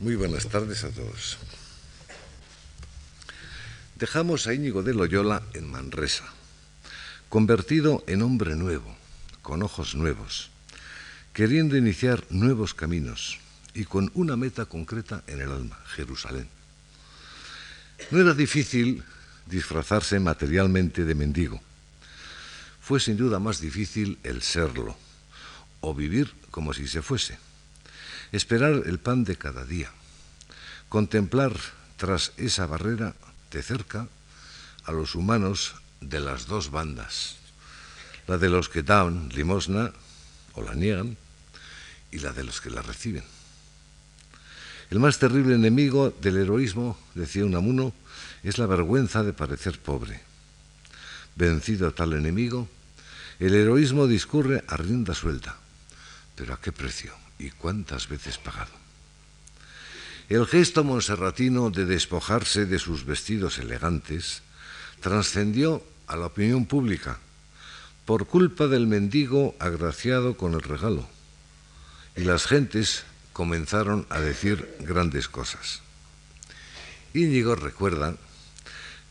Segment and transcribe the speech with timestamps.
[0.00, 1.38] Muy buenas tardes a todos.
[3.96, 6.22] Dejamos a Íñigo de Loyola en Manresa,
[7.28, 8.96] convertido en hombre nuevo,
[9.42, 10.50] con ojos nuevos,
[11.32, 13.40] queriendo iniciar nuevos caminos
[13.74, 16.48] y con una meta concreta en el alma, Jerusalén.
[18.12, 19.02] No era difícil
[19.46, 21.60] disfrazarse materialmente de mendigo.
[22.80, 24.96] Fue sin duda más difícil el serlo,
[25.80, 27.47] o vivir como si se fuese
[28.32, 29.90] esperar el pan de cada día,
[30.88, 31.52] contemplar
[31.96, 33.14] tras esa barrera
[33.50, 34.08] de cerca
[34.84, 37.36] a los humanos de las dos bandas,
[38.26, 39.92] la de los que dan limosna
[40.54, 41.16] o la niegan
[42.10, 43.24] y la de los que la reciben.
[44.90, 47.92] El más terrible enemigo del heroísmo, decía Unamuno,
[48.42, 50.20] es la vergüenza de parecer pobre.
[51.36, 52.68] Vencido tal enemigo,
[53.38, 55.56] el heroísmo discurre a rienda suelta.
[56.34, 57.27] ¿Pero a qué precio?
[57.38, 58.72] Y cuántas veces pagado.
[60.28, 64.42] El gesto monserratino de despojarse de sus vestidos elegantes
[65.00, 67.18] trascendió a la opinión pública
[68.04, 71.08] por culpa del mendigo agraciado con el regalo.
[72.14, 75.80] Y las gentes comenzaron a decir grandes cosas.
[77.14, 78.14] Íñigo recuerda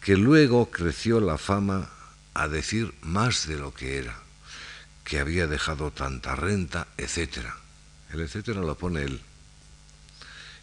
[0.02, 1.90] que luego creció la fama
[2.36, 4.20] a decir más de lo que era,
[5.04, 7.58] que había dejado tanta renta, etcétera
[8.14, 9.22] el etcétera lo pone él.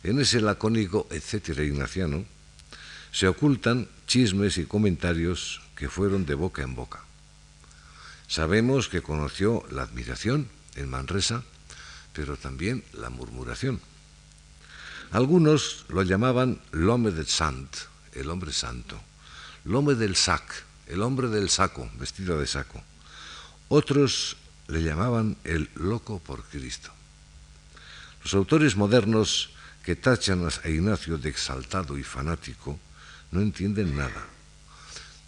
[0.03, 2.25] En ese lacónico etcétera ignaciano
[3.13, 7.05] se ocultan chismes y comentarios que fueron de boca en boca.
[8.29, 11.45] Sabemos que conoció la admiración en Manresa,
[12.13, 13.81] pero también la murmuración.
[15.13, 17.71] Algunos lo llamaban l'homme de sant,
[18.15, 18.99] el hombre santo,
[19.65, 20.43] l'homme del sac,
[20.89, 22.83] el hombre del saco, vestido de saco.
[23.69, 24.37] Otros
[24.67, 26.91] le llamaban el loco por Cristo.
[28.25, 29.51] Los autores modernos
[29.85, 32.81] que tachan a Ignacio de exaltado y fanático
[33.31, 34.25] no entienden nada.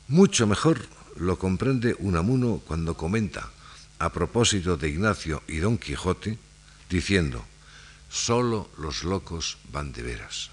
[0.08, 0.80] Mucho mejor
[1.17, 3.51] lo comprende Unamuno cuando comenta
[3.98, 6.39] a propósito de Ignacio y Don Quijote,
[6.89, 7.45] diciendo,
[8.08, 10.51] solo los locos van de veras.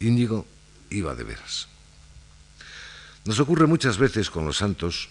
[0.00, 0.46] Íñigo
[0.90, 1.68] iba de veras.
[3.24, 5.08] Nos ocurre muchas veces con los santos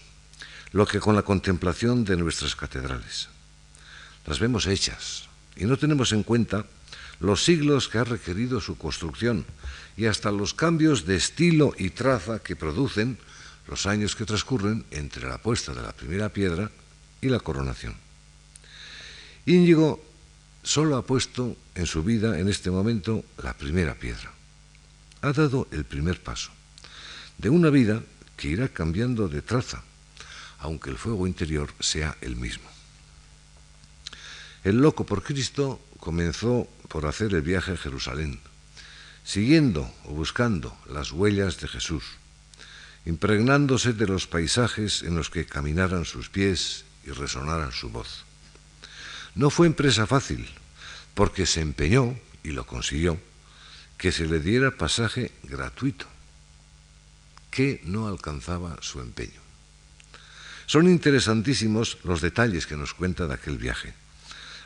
[0.72, 3.28] lo que con la contemplación de nuestras catedrales.
[4.26, 5.27] Las vemos hechas,
[5.58, 6.64] y no tenemos en cuenta
[7.20, 9.44] los siglos que ha requerido su construcción
[9.96, 13.18] y hasta los cambios de estilo y traza que producen
[13.66, 16.70] los años que transcurren entre la puesta de la primera piedra
[17.20, 17.96] y la coronación.
[19.46, 20.02] Íñigo
[20.62, 24.32] solo ha puesto en su vida en este momento la primera piedra.
[25.22, 26.50] Ha dado el primer paso
[27.36, 28.02] de una vida
[28.36, 29.82] que irá cambiando de traza,
[30.60, 32.77] aunque el fuego interior sea el mismo.
[34.68, 38.38] El loco por Cristo comenzó por hacer el viaje a Jerusalén,
[39.24, 42.04] siguiendo o buscando las huellas de Jesús,
[43.06, 48.26] impregnándose de los paisajes en los que caminaran sus pies y resonaran su voz.
[49.34, 50.46] No fue empresa fácil,
[51.14, 53.18] porque se empeñó, y lo consiguió,
[53.96, 56.04] que se le diera pasaje gratuito,
[57.50, 59.40] que no alcanzaba su empeño.
[60.66, 63.94] Son interesantísimos los detalles que nos cuenta de aquel viaje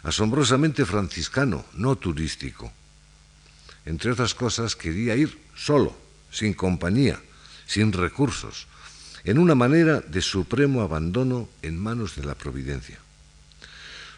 [0.02, 2.72] asombrosamente franciscano, no turístico.
[3.84, 5.96] Entre otras cosas, quería ir solo,
[6.30, 7.20] sin compañía,
[7.66, 8.66] sin recursos,
[9.24, 12.98] en una manera de supremo abandono en manos de la providencia.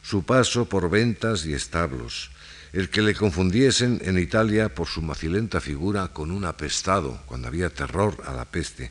[0.03, 2.31] Su paso por ventas y establos,
[2.73, 7.71] el que le confundiesen en Italia por su macilenta figura con un apestado cuando había
[7.71, 8.91] terror a la peste,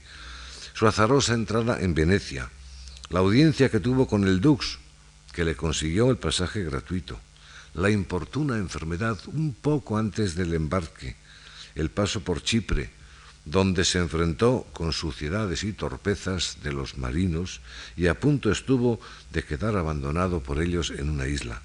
[0.74, 2.50] su azarosa entrada en Venecia,
[3.10, 4.80] la audiencia que tuvo con el Dux,
[5.34, 7.20] que le consiguió el pasaje gratuito,
[7.74, 11.16] la importuna enfermedad un poco antes del embarque,
[11.76, 12.92] el paso por Chipre,
[13.46, 17.60] donde se enfrentó con suciedades y torpezas de los marinos
[17.98, 19.02] y a punto estuvo
[19.34, 21.62] de quedar abandonado por ellos en una isla.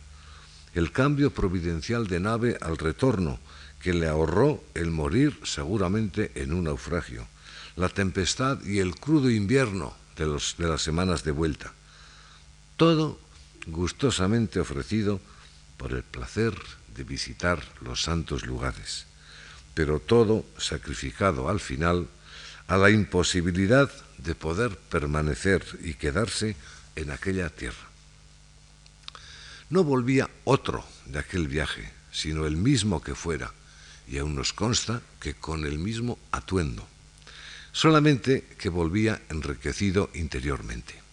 [0.74, 3.38] El cambio providencial de nave al retorno,
[3.80, 7.28] que le ahorró el morir seguramente en un naufragio,
[7.76, 11.72] la tempestad y el crudo invierno de, de las semanas de vuelta.
[12.76, 13.20] Todo
[13.68, 15.20] gustosamente ofrecido
[15.76, 16.54] por el placer
[16.94, 19.06] de visitar los santos lugares,
[19.74, 22.08] pero todo sacrificado al final
[22.66, 26.56] a la imposibilidad de poder permanecer y quedarse
[26.96, 27.88] en aquella tierra.
[29.70, 33.52] No volvía otro de aquel viaje, sino el mismo que fuera,
[34.08, 36.86] y aún nos consta que con el mismo atuendo,
[37.72, 41.07] solamente que volvía enriquecido interiormente.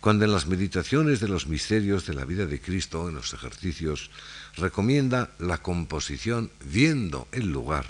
[0.00, 4.10] Cuando en las meditaciones de los misterios de la vida de Cristo, en los ejercicios,
[4.56, 7.86] recomienda la composición viendo el lugar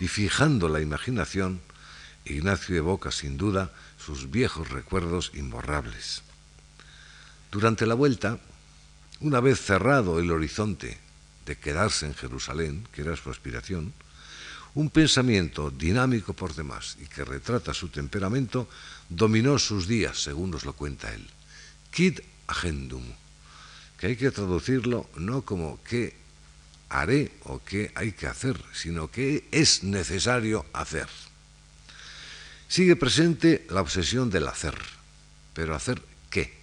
[0.00, 1.60] y fijando la imaginación,
[2.24, 6.22] Ignacio evoca sin duda sus viejos recuerdos imborrables.
[7.50, 8.38] Durante la vuelta,
[9.20, 10.98] una vez cerrado el horizonte
[11.46, 13.92] de quedarse en Jerusalén, que era su aspiración,
[14.74, 18.68] un pensamiento dinámico por demás y que retrata su temperamento
[19.08, 21.26] dominó sus días, según nos lo cuenta él.
[21.90, 23.04] Quid agendum,
[23.98, 26.16] que hay que traducirlo no como qué
[26.88, 31.08] haré o qué hay que hacer, sino qué es necesario hacer.
[32.68, 34.76] Sigue presente la obsesión del hacer,
[35.54, 36.58] pero hacer qué.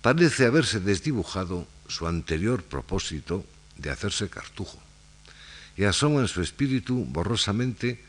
[0.00, 3.44] Parece haberse desdibujado su anterior propósito
[3.76, 4.80] de hacerse cartujo
[5.76, 8.04] y asoma en su espíritu borrosamente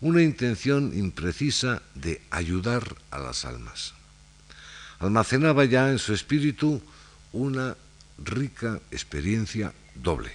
[0.00, 3.94] una intención imprecisa de ayudar a las almas.
[4.98, 6.82] Almacenaba ya en su espíritu
[7.32, 7.76] una
[8.18, 10.32] rica experiencia doble.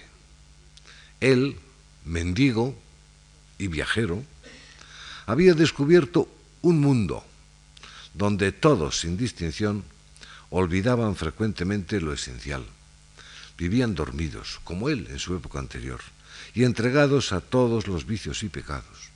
[1.19, 1.57] Él,
[2.05, 2.75] mendigo
[3.57, 4.23] y viajero,
[5.25, 6.27] había descubierto
[6.61, 7.23] un mundo
[8.13, 9.83] donde todos, sin distinción,
[10.49, 12.65] olvidaban frecuentemente lo esencial.
[13.57, 16.01] Vivían dormidos, como él en su época anterior,
[16.53, 19.10] y entregados a todos los vicios y pecados.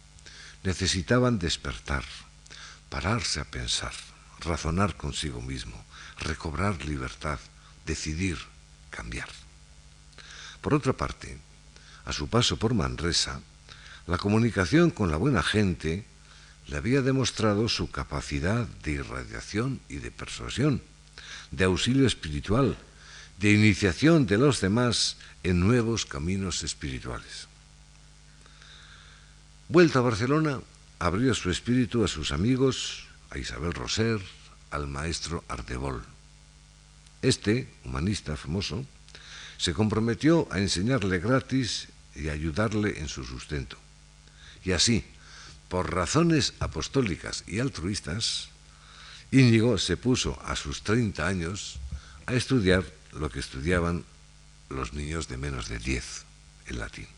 [0.66, 2.04] Necesitaban despertar,
[2.90, 3.94] pararse a pensar,
[4.42, 5.78] razonar consigo mismo,
[6.18, 7.38] recobrar libertad,
[7.86, 8.42] decidir,
[8.90, 9.30] cambiar.
[10.62, 11.38] Por otra parte,
[12.06, 13.42] a su paso por Manresa,
[14.08, 16.06] la comunicación con la buena gente
[16.66, 20.82] le había demostrado su capacidad de irradiación y de persuasión,
[21.52, 22.76] de auxilio espiritual,
[23.38, 27.46] de iniciación de los demás en nuevos caminos espirituales.
[29.68, 30.62] Vuelta a Barcelona,
[31.00, 34.22] abrió su espíritu a sus amigos, a Isabel Roser,
[34.70, 36.04] al maestro Ardebol.
[37.24, 38.86] Este, humanista famoso,
[39.58, 43.76] se comprometió a enseñarle gratis y ayudarle en su sustento.
[44.64, 45.04] Y así,
[45.68, 48.50] por razones apostólicas y altruistas,
[49.32, 51.80] Íñigo se puso a sus 30 años
[52.28, 52.84] a estudiar
[53.14, 54.06] lo que estudiaban
[54.70, 56.24] los niños de menos de 10
[56.68, 57.15] en latín.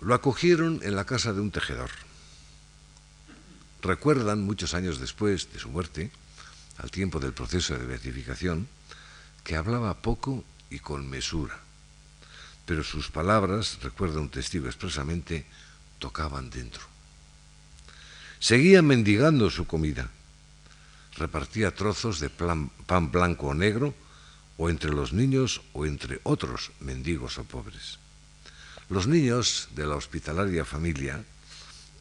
[0.00, 1.90] Lo acogieron en la casa de un tejedor.
[3.82, 6.10] Recuerdan, muchos años después de su muerte,
[6.78, 8.68] al tiempo del proceso de beatificación,
[9.44, 11.58] que hablaba poco y con mesura,
[12.66, 15.46] pero sus palabras, recuerda un testigo expresamente,
[15.98, 16.82] tocaban dentro.
[18.38, 20.10] Seguía mendigando su comida,
[21.16, 23.94] repartía trozos de pan blanco o negro,
[24.58, 27.98] o entre los niños o entre otros mendigos o pobres.
[28.88, 31.24] Los niños de la hospitalaria familia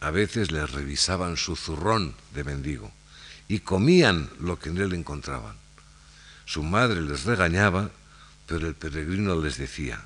[0.02, 2.92] a veces les revisaban su zurrón de mendigo
[3.48, 5.56] y comían lo que en él encontraban.
[6.46, 7.90] Su madre les regañaba,
[8.46, 10.04] pero el peregrino les decía,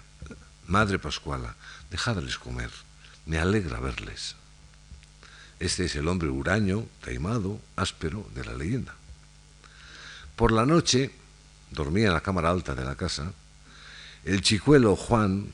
[0.68, 1.56] Madre Pascuala,
[1.92, 2.70] dejadles comer,
[3.26, 4.36] me alegra verles.
[5.60, 8.96] Este es el hombre huraño, taimado, áspero de la leyenda.
[10.38, 11.12] Por la noche,
[11.72, 13.34] dormía en la cámara alta de la casa,
[14.24, 15.52] el chicuelo Juan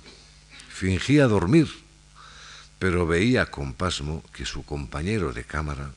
[0.76, 1.72] fingía dormir,
[2.80, 5.96] pero veía con pasmo que su compañero de cámara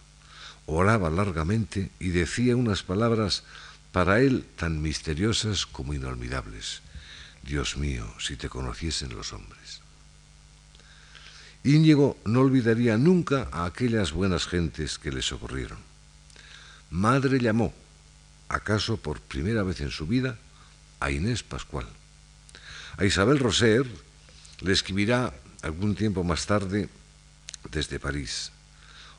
[0.66, 3.42] oraba largamente y decía unas palabras
[3.90, 6.82] para él tan misteriosas como inolvidables.
[7.42, 9.80] Dios mío, si te conociesen los hombres.
[11.64, 15.78] Íñigo no olvidaría nunca a aquellas buenas gentes que le socorrieron.
[16.90, 17.75] Madre llamó,
[18.49, 20.38] acaso por primera vez en su vida,
[21.00, 21.88] a Inés Pascual.
[22.97, 24.07] A Isabel Roser
[24.60, 26.88] le escribirá algún tiempo más tarde
[27.70, 28.50] desde París.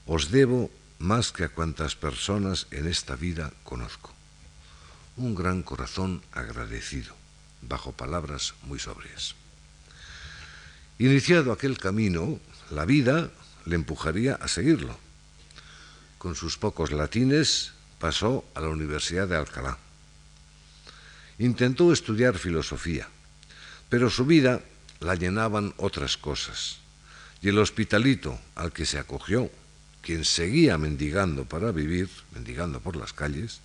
[0.06, 4.12] Os debo más que a cuantas personas en esta vida conozco.
[5.16, 7.16] Un gran corazón agradecido,
[7.62, 9.36] bajo palabras muy sobrias.
[10.98, 12.40] Iniciado aquel camino,
[12.72, 13.32] la vida
[13.66, 14.98] le empujaría a seguirlo.
[16.18, 19.78] Con sus pocos latines pasó a la Universidad de Alcalá.
[21.38, 23.08] Intentó estudiar filosofía,
[23.88, 24.60] pero su vida
[25.00, 26.78] la llenaban otras cosas.
[27.42, 29.50] Y el hospitalito al que se acogió,
[30.02, 33.62] quien seguía mendigando para vivir, mendigando por las calles,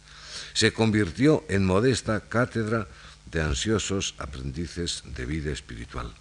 [0.52, 2.88] se convirtió en modesta cátedra
[3.30, 6.12] de ansiosos aprendices de vida espiritual.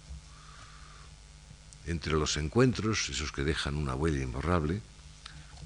[1.86, 4.80] Entre los encuentros, esos que dejan una huella imborrable,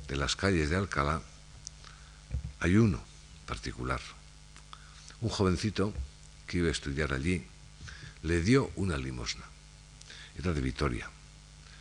[0.09, 1.23] de las calles de Alcalá,
[2.61, 3.01] hay uno
[3.47, 4.01] particular.
[5.21, 5.95] Un jovencito
[6.47, 7.47] que iba a estudiar allí
[8.23, 9.45] le dio una limosna.
[10.39, 11.11] Era de Vitoria.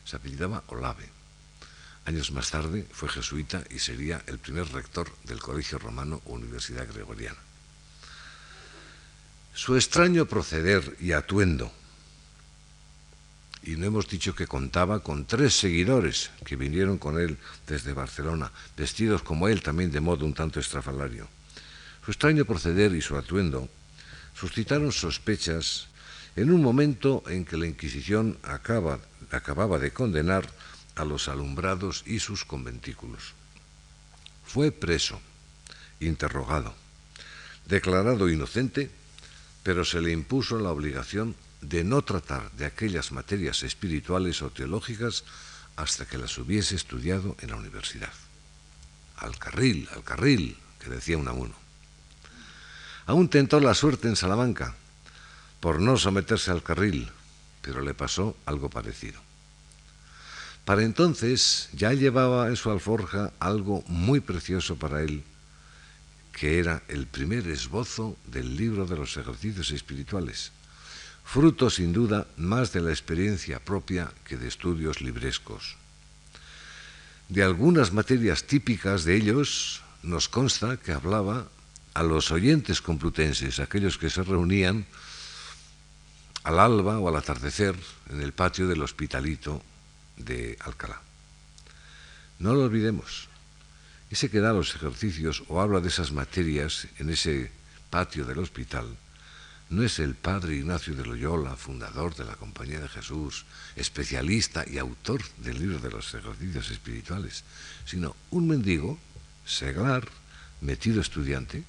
[0.05, 1.09] Se apellidaba Olave.
[2.05, 7.39] Años más tarde fue jesuita y sería el primer rector del Colegio Romano Universidad Gregoriana.
[9.53, 11.73] Su extraño proceder y atuendo,
[13.63, 18.51] y no hemos dicho que contaba con tres seguidores que vinieron con él desde Barcelona,
[18.77, 21.27] vestidos como él también de modo un tanto estrafalario.
[22.05, 23.67] Su extraño proceder y su atuendo
[24.33, 25.87] suscitaron sospechas
[26.37, 30.47] en un momento en que la Inquisición acababa de condenar
[30.95, 33.33] a los alumbrados y sus conventículos.
[34.45, 35.19] Fue preso,
[35.99, 36.75] interrogado,
[37.65, 38.91] declarado inocente,
[39.63, 45.23] pero se le impuso la obligación de no tratar de aquellas materias espirituales o teológicas
[45.75, 48.13] hasta que las hubiese estudiado en la universidad.
[49.17, 51.55] Al carril, al carril, que decía un amuno.
[53.07, 54.75] Aún tentó la suerte en Salamanca
[55.59, 57.09] por no someterse al carril,
[57.61, 59.19] pero le pasó algo parecido.
[60.65, 65.23] Para entonces ya llevaba en su alforja algo muy precioso para él,
[66.33, 70.51] que era el primer esbozo del libro de los ejercicios espirituales,
[71.23, 75.77] fruto sin duda más de la experiencia propia que de estudios librescos.
[77.29, 81.47] De algunas materias típicas de ellos nos consta que hablaba
[81.93, 84.85] a los oyentes complutenses, aquellos que se reunían
[86.47, 87.75] al alba o al atardecer
[88.09, 89.61] en el patio del hospitalito
[90.15, 91.01] de Alcalá.
[92.39, 93.27] No lo olvidemos.
[94.09, 97.51] Ese que da los ejercicios o habla de esas materias en ese
[97.89, 98.87] patio del hospital
[99.69, 103.43] no es el padre Ignacio de Loyola, fundador de la Compañía de Jesús,
[103.75, 107.43] especialista y autor del libro de los ejercicios espirituales,
[107.83, 108.97] sino un mendigo,
[109.45, 110.07] seglar,
[110.61, 111.65] metido estudiante,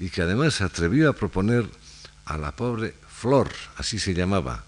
[0.00, 1.70] y que además se atrevió a proponer
[2.24, 4.64] a la pobre Flor, así se llamaba,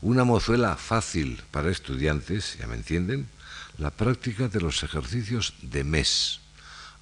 [0.00, 3.28] una mozuela fácil para estudiantes, ya me entienden,
[3.78, 6.40] la práctica de los ejercicios de mes,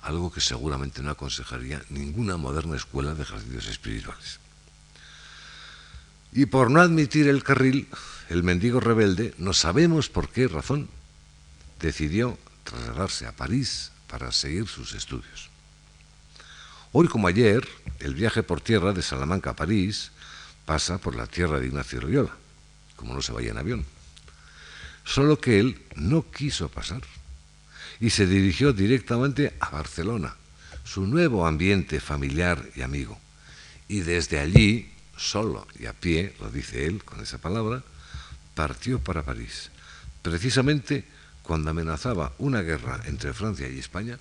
[0.02, 4.40] algo que seguramente no aconsejaría ninguna moderna escuela de ejercicios espirituales.
[6.34, 7.88] Y por no admitir el carril,
[8.28, 10.90] el mendigo rebelde, no sabemos por qué razón,
[11.80, 15.48] decidió trasladarse a París para seguir sus estudios.
[16.92, 17.66] Hoy como ayer,
[18.00, 20.10] el viaje por tierra de Salamanca a París
[20.70, 22.30] pasa por la tierra de Ignacio Loyola
[22.94, 23.84] como no se vaya en avión.
[25.04, 27.02] Solo que él no quiso pasar
[27.98, 30.36] y se dirigió directamente a Barcelona,
[30.84, 33.18] su nuevo ambiente familiar y amigo.
[33.88, 37.82] Y desde allí, solo y a pie, lo dice él con esa palabra,
[38.54, 39.72] partió para París,
[40.22, 41.04] precisamente
[41.42, 44.20] cuando amenazaba una guerra entre Francia y España,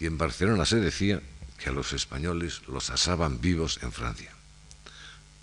[0.00, 1.20] y en Barcelona se decía
[1.58, 4.32] que a los españoles los asaban vivos en Francia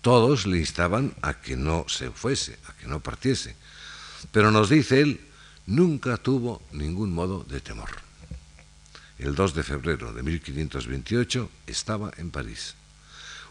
[0.00, 3.54] todos le instaban a que no se fuese, a que no partiese.
[4.32, 5.20] Pero nos dice él,
[5.66, 7.90] nunca tuvo ningún modo de temor.
[9.18, 12.74] El 2 de febrero de 1528 estaba en París.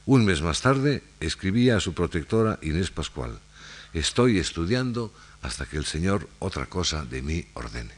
[0.06, 3.38] Un mes más tarde escribía a su protectora Inés Pascual,
[3.94, 7.94] estoy estudiando hasta que el Señor otra cosa de mí ordene.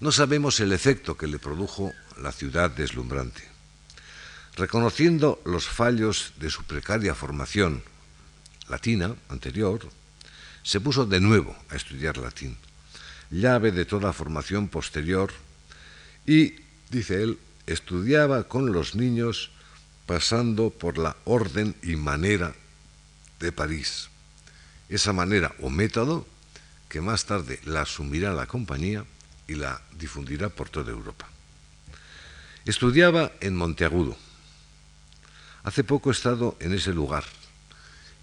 [0.00, 3.49] No sabemos el efecto que le produjo la ciudad deslumbrante.
[4.60, 7.82] Reconociendo los fallos de su precaria formación
[8.68, 9.80] latina anterior,
[10.62, 12.58] se puso de nuevo a estudiar latín,
[13.30, 15.32] llave de toda formación posterior,
[16.26, 16.56] y,
[16.90, 19.50] dice él, estudiaba con los niños
[20.04, 22.52] pasando por la orden y manera
[23.40, 24.10] de París.
[24.90, 26.26] Esa manera o método
[26.90, 29.06] que más tarde la asumirá la compañía
[29.48, 31.26] y la difundirá por toda Europa.
[32.66, 34.18] Estudiaba en Monteagudo,
[35.62, 37.24] Hace poco he estado en ese lugar,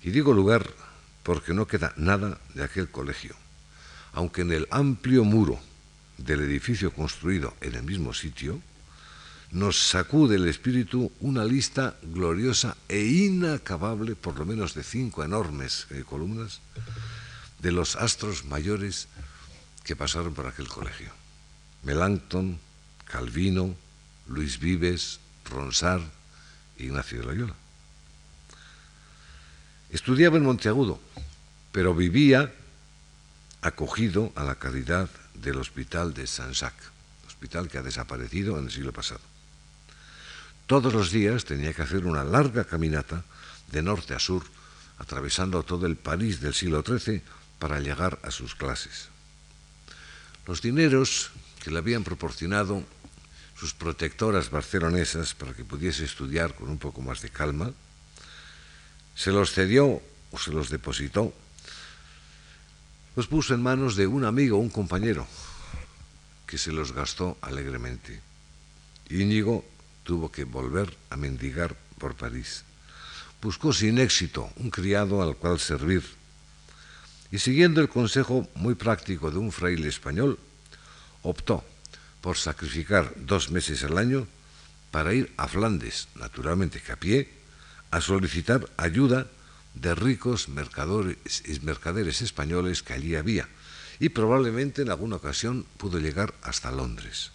[0.01, 0.65] y digo lugar
[1.23, 3.35] porque no queda nada de aquel colegio,
[4.13, 5.59] aunque en el amplio muro
[6.17, 8.61] del edificio construido en el mismo sitio,
[9.51, 15.87] nos sacude el espíritu una lista gloriosa e inacabable, por lo menos de cinco enormes
[15.91, 16.59] eh, columnas,
[17.59, 19.07] de los astros mayores
[19.83, 21.11] que pasaron por aquel colegio.
[21.83, 22.59] Melanchthon,
[23.05, 23.75] Calvino,
[24.27, 26.03] Luis Vives, Ronsard,
[26.79, 27.55] Ignacio de Loyola.
[29.89, 30.99] Estudiaba en Monteagudo,
[31.71, 32.53] pero vivía
[33.61, 36.89] acogido a la caridad del hospital de Saint-Jacques,
[37.27, 39.21] hospital que ha desaparecido en el siglo pasado.
[40.65, 43.23] Todos los días tenía que hacer una larga caminata
[43.71, 44.43] de norte a sur,
[44.99, 47.21] atravesando todo el París del siglo XIII
[47.59, 49.07] para llegar a sus clases.
[50.45, 51.31] Los dineros
[51.63, 52.83] que le habían proporcionado
[53.57, 57.73] sus protectoras barcelonesas para que pudiese estudiar con un poco más de calma,
[59.15, 61.33] se los cedió o se los depositó,
[63.15, 65.25] los puso en manos de un amigo, un compañero,
[66.45, 68.21] que se los gastó alegremente.
[69.09, 69.65] Íñigo
[70.03, 72.63] tuvo que volver a mendigar por París.
[73.41, 76.03] Buscó sin éxito un criado al cual servir
[77.31, 80.39] y siguiendo el consejo muy práctico de un fraile español,
[81.23, 81.65] optó
[82.21, 84.27] por sacrificar dos meses al año
[84.91, 87.29] para ir a Flandes, naturalmente que a pie,
[87.91, 89.27] a solicitar ayuda
[89.75, 93.47] de ricos mercaderes españoles que allí había,
[93.99, 97.31] y probablemente en alguna ocasión pudo llegar hasta Londres.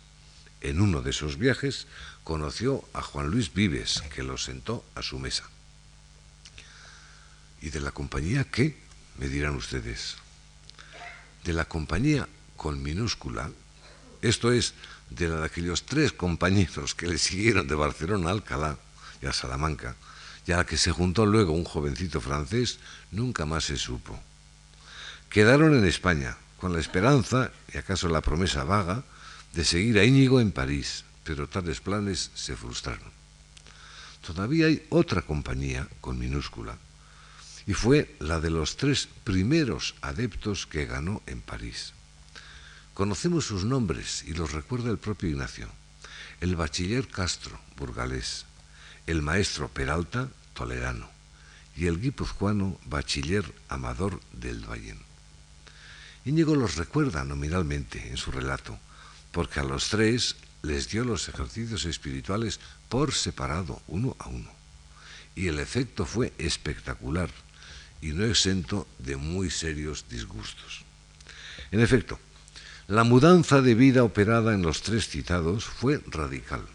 [0.61, 1.87] En uno de esos viajes
[2.25, 5.45] conoció a Juan Luis Vives, que lo sentó a su mesa.
[7.61, 8.77] ¿Y de la compañía qué?
[9.19, 10.17] me dirán ustedes.
[11.45, 13.51] De la compañía con minúscula,
[14.23, 14.75] esto es,
[15.11, 18.79] de la de aquellos tres compañeros que le siguieron de Barcelona a Alcalá
[19.21, 19.97] y a Salamanca,
[20.47, 22.79] y a la que se juntó luego un jovencito francés,
[23.11, 24.19] nunca más se supo.
[25.29, 29.05] Quedaron en España, con la esperanza, y acaso la promesa vaga,
[29.55, 33.11] de seguir a Íñigo en París, pero tales planes se frustraron.
[34.25, 36.79] Todavía hay otra compañía, con minúscula,
[37.67, 41.93] y fue la de los tres primeros adeptos que ganó en París.
[42.95, 45.69] Conocemos sus nombres y los recuerda el propio Ignacio.
[46.41, 48.45] El bachiller Castro, burgalés,
[49.07, 51.09] el maestro Peralta, tolerano,
[51.75, 54.97] y el guipuzcoano bachiller Amador del Valle.
[56.27, 58.79] Íñigo los recuerda nominalmente en su relato,
[59.33, 64.51] porque a los tres les dio los ejercicios espirituales por separado, uno a uno.
[65.35, 67.31] Y el efecto fue espectacular
[68.03, 70.85] y no exento de muy serios disgustos.
[71.71, 72.21] En efecto,
[72.89, 76.67] la mudanza de vida operada en los tres citados fue radical.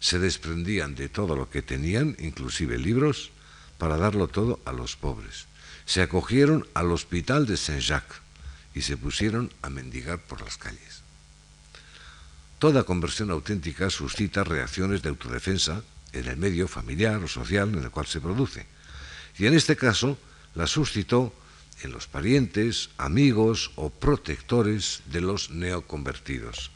[0.00, 3.30] Se desprendían de todo lo que tenían, inclusive libros,
[3.78, 5.46] para darlo todo a los pobres.
[5.86, 8.20] Se acogieron al hospital de Saint-Jacques
[8.74, 11.02] y se pusieron a mendigar por las calles.
[12.58, 15.82] Toda conversión auténtica suscita reacciones de autodefensa
[16.12, 18.66] en el medio familiar o social en el cual se produce.
[19.38, 20.18] Y en este caso,
[20.54, 21.32] la suscitó
[21.82, 26.70] en los parientes, amigos o protectores de los neoconvertidos.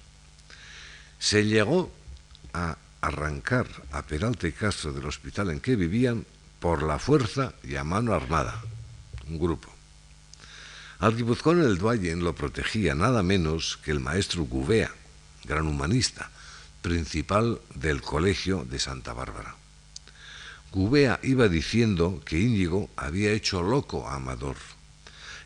[1.19, 1.93] Se llegó
[2.53, 6.25] a arrancar a Peralta y Castro del hospital en que vivían
[6.61, 8.62] por la fuerza y a mano armada,
[9.29, 9.69] un grupo.
[11.01, 14.93] Al guipuzcoano el Duayen lo protegía nada menos que el maestro Gubea,
[15.45, 16.31] gran humanista,
[16.81, 19.57] principal del Colegio de Santa Bárbara.
[20.71, 24.57] Gubea iba diciendo que Íñigo había hecho loco a Amador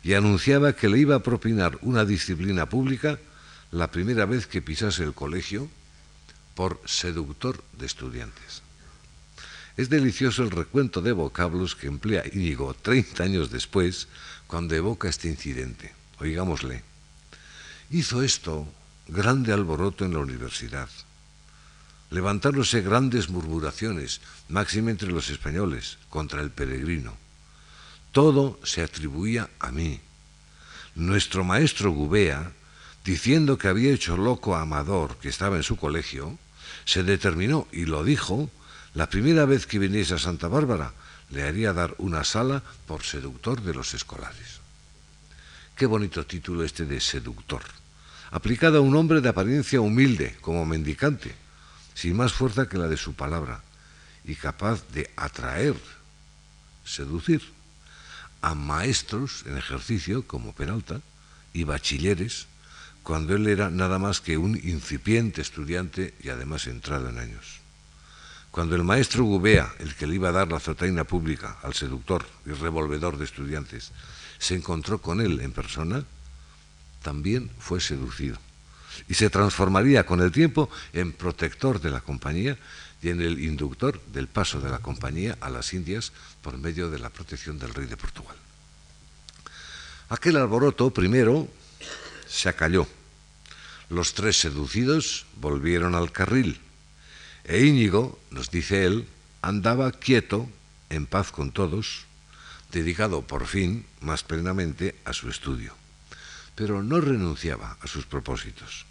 [0.07, 3.19] y anunciaba que le iba a propinar una disciplina pública
[3.71, 5.67] la primera vez que pisase el colegio
[6.55, 8.63] por seductor de estudiantes.
[9.75, 14.07] Es delicioso el recuento de vocablos que emplea Íñigo 30 años después
[14.47, 15.93] cuando evoca este incidente.
[16.21, 16.83] Oigámosle.
[17.91, 18.65] Hizo esto
[19.09, 20.87] grande alboroto en la universidad
[22.09, 27.26] levantáronse grandes murmuraciones, máxime entre los españoles, contra el peregrino.
[28.17, 30.01] Todo se atribuía a mí.
[30.95, 32.51] Nuestro maestro Gubea,
[33.05, 36.35] diciendo que había hecho loco a Amador, que estaba en su colegio,
[36.83, 38.49] se determinó y lo dijo,
[38.95, 40.93] la primera vez que viniese a Santa Bárbara,
[41.29, 44.61] le haría dar una sala por seductor de los escolares.
[45.75, 47.61] Qué bonito título este de seductor,
[48.31, 51.35] aplicado a un hombre de apariencia humilde, como mendicante
[51.93, 53.61] sin más fuerza que la de su palabra
[54.23, 55.75] y capaz de atraer,
[56.83, 57.56] seducir
[58.41, 61.01] a maestros en ejercicio como Peralta
[61.53, 62.47] y bachilleres
[63.03, 67.61] cuando él era nada más que un incipiente estudiante y además entrado en años.
[68.51, 72.25] Cuando el maestro Gubea, el que le iba a dar la zotaina pública al seductor
[72.45, 73.91] y revolvedor de estudiantes,
[74.39, 76.03] se encontró con él en persona,
[77.01, 78.37] también fue seducido
[79.07, 82.57] y se transformaría con el tiempo en protector de la compañía
[83.01, 86.99] y en el inductor del paso de la compañía a las Indias por medio de
[86.99, 88.35] la protección del rey de Portugal.
[90.09, 91.47] Aquel alboroto primero
[92.27, 92.87] se acalló.
[93.89, 96.59] Los tres seducidos volvieron al carril
[97.43, 99.07] e Íñigo, nos dice él,
[99.41, 100.49] andaba quieto,
[100.89, 102.05] en paz con todos,
[102.71, 105.73] dedicado por fin más plenamente a su estudio
[106.57, 108.87] pero no renunciaba a sus propósitos.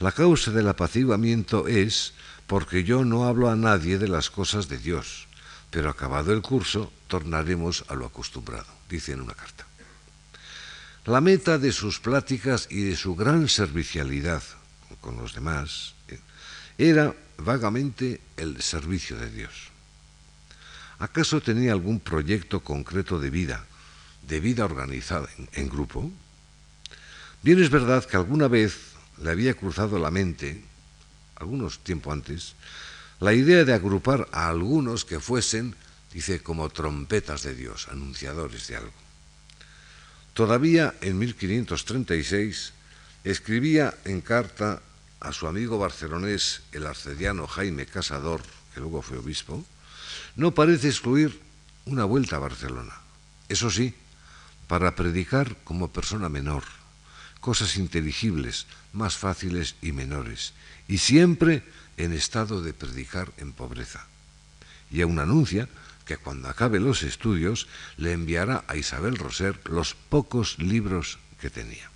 [0.00, 2.12] La causa del apaciguamiento es
[2.48, 5.28] porque yo no hablo a nadie de las cosas de Dios,
[5.70, 9.66] pero acabado el curso tornaremos a lo acostumbrado, dice en una carta.
[11.04, 14.42] La meta de sus pláticas y de su gran servicialidad
[15.00, 15.94] con los demás
[16.78, 19.68] era vagamente el servicio de Dios.
[20.98, 23.64] ¿Acaso tenía algún proyecto concreto de vida,
[24.26, 26.10] de vida organizada en, grupo?
[27.42, 30.64] Bien es verdad que alguna vez le había cruzado la mente,
[31.38, 32.54] algunos tiempo antes,
[33.20, 35.74] la idea de agrupar a algunos que fuesen,
[36.12, 38.92] dice, como trompetas de Dios, anunciadores de algo.
[40.34, 42.72] Todavía en 1536
[43.24, 44.80] escribía en carta
[45.20, 49.64] a su amigo barcelonés, el arcediano Jaime Casador, que luego fue obispo,
[50.36, 51.40] no parece excluir
[51.86, 52.94] una vuelta a Barcelona.
[53.48, 53.94] Eso sí,
[54.68, 56.62] para predicar como persona menor,
[57.40, 60.52] cosas inteligibles, más fáciles y menores,
[60.88, 61.62] y siempre
[61.96, 64.06] en estado de predicar en pobreza.
[64.90, 65.68] Y aún anuncia
[66.04, 71.90] que cuando acabe los estudios le enviará a Isabel Roser los pocos libros que tenía.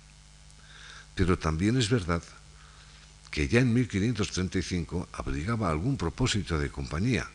[1.15, 2.21] Pero también es verdad
[3.31, 7.27] que ya en 1535 abrigaba algún propósito de compañía,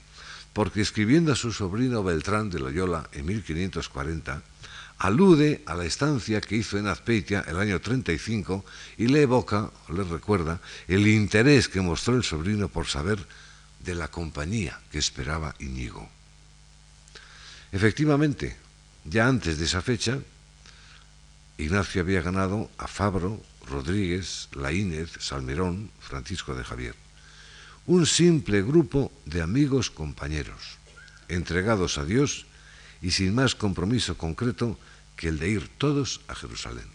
[0.52, 4.42] porque escribiendo a su sobrino Beltrán de Loyola en 1540,
[4.98, 8.64] alude a la estancia que hizo en Azpeitia el año 35
[8.98, 13.18] y le evoca, le recuerda, el interés que mostró el sobrino por saber
[13.80, 16.08] de la compañía que esperaba Íñigo.
[17.70, 18.56] Efectivamente,
[19.04, 20.18] ya antes de esa fecha,
[21.58, 26.94] Ignacio había ganado a Fabro, Rodríguez, Laínez, Salmerón, Francisco de Javier.
[27.86, 30.78] Un simple grupo de amigos compañeros,
[31.28, 32.47] entregados a Dios
[33.02, 34.78] y sin más compromiso concreto
[35.16, 36.86] que el de ir todos a Jerusalén.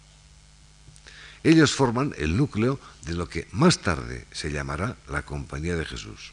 [1.43, 6.31] Ellos forman el núcleo de lo que más tarde se llamará la Compañía de Jesús.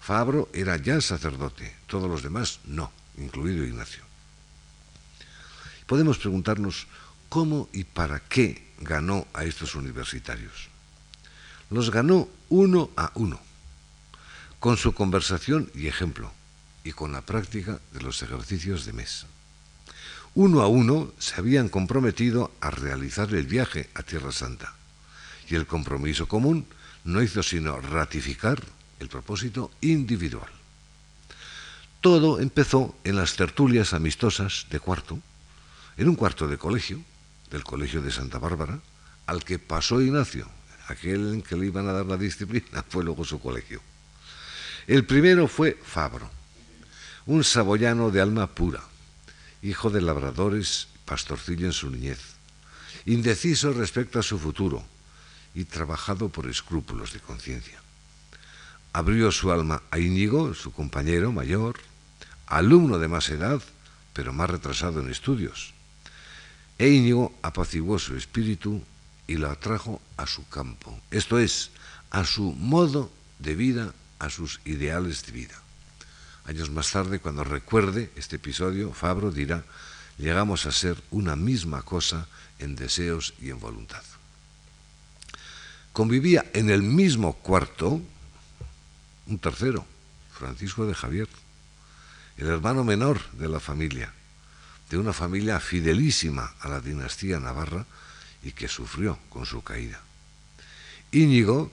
[0.00, 4.04] Fabro era ya sacerdote, todos los demás no, incluido Ignacio.
[5.86, 6.86] Podemos preguntarnos
[7.28, 10.68] cómo y para qué ganó a estos universitarios.
[11.70, 13.40] Los ganó uno a uno,
[14.60, 16.32] con su conversación y ejemplo,
[16.86, 19.26] y con la práctica de los ejercicios de mes.
[20.34, 24.72] Uno a uno se habían comprometido a realizar el viaje a Tierra Santa,
[25.48, 26.64] y el compromiso común
[27.02, 28.62] no hizo sino ratificar
[29.00, 30.48] el propósito individual.
[32.00, 35.18] Todo empezó en las tertulias amistosas de cuarto,
[35.96, 37.02] en un cuarto de colegio,
[37.50, 38.78] del Colegio de Santa Bárbara,
[39.26, 40.48] al que pasó Ignacio,
[40.86, 43.80] aquel en que le iban a dar la disciplina, fue luego su colegio.
[44.86, 46.35] El primero fue Fabro,
[47.26, 48.82] un saboyano de alma pura,
[49.60, 52.20] hijo de labradores, pastorcillo en su niñez,
[53.04, 54.84] indeciso respecto a su futuro
[55.52, 57.82] y trabajado por escrúpulos de conciencia.
[58.92, 61.80] Abrió su alma a Íñigo, su compañero mayor,
[62.46, 63.60] alumno de más edad,
[64.12, 65.74] pero más retrasado en estudios.
[66.78, 68.82] E Íñigo apaciguó su espíritu
[69.26, 71.70] y lo atrajo a su campo, esto es,
[72.10, 73.10] a su modo
[73.40, 75.65] de vida, a sus ideales de vida.
[76.46, 79.64] Años más tarde, cuando recuerde este episodio, Fabro dirá,
[80.16, 82.28] llegamos a ser una misma cosa
[82.60, 84.02] en deseos y en voluntad.
[85.92, 88.00] Convivía en el mismo cuarto
[89.26, 89.84] un tercero,
[90.38, 91.28] Francisco de Javier,
[92.36, 94.12] el hermano menor de la familia,
[94.88, 97.86] de una familia fidelísima a la dinastía navarra
[98.44, 100.00] y que sufrió con su caída.
[101.10, 101.72] Íñigo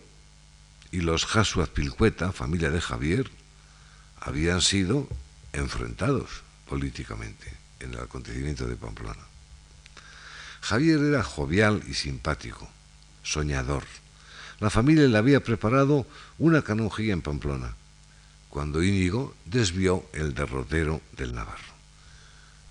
[0.92, 1.28] y los
[1.74, 3.30] Pilcueta, familia de Javier,
[4.24, 5.08] habían sido
[5.52, 9.22] enfrentados políticamente en el acontecimiento de Pamplona.
[10.62, 12.70] Javier era jovial y simpático,
[13.22, 13.84] soñador.
[14.60, 16.08] La familia le había preparado
[16.40, 17.76] una canonjía en Pamplona,
[18.50, 21.74] cuando Íñigo desvió el derrotero del Navarro.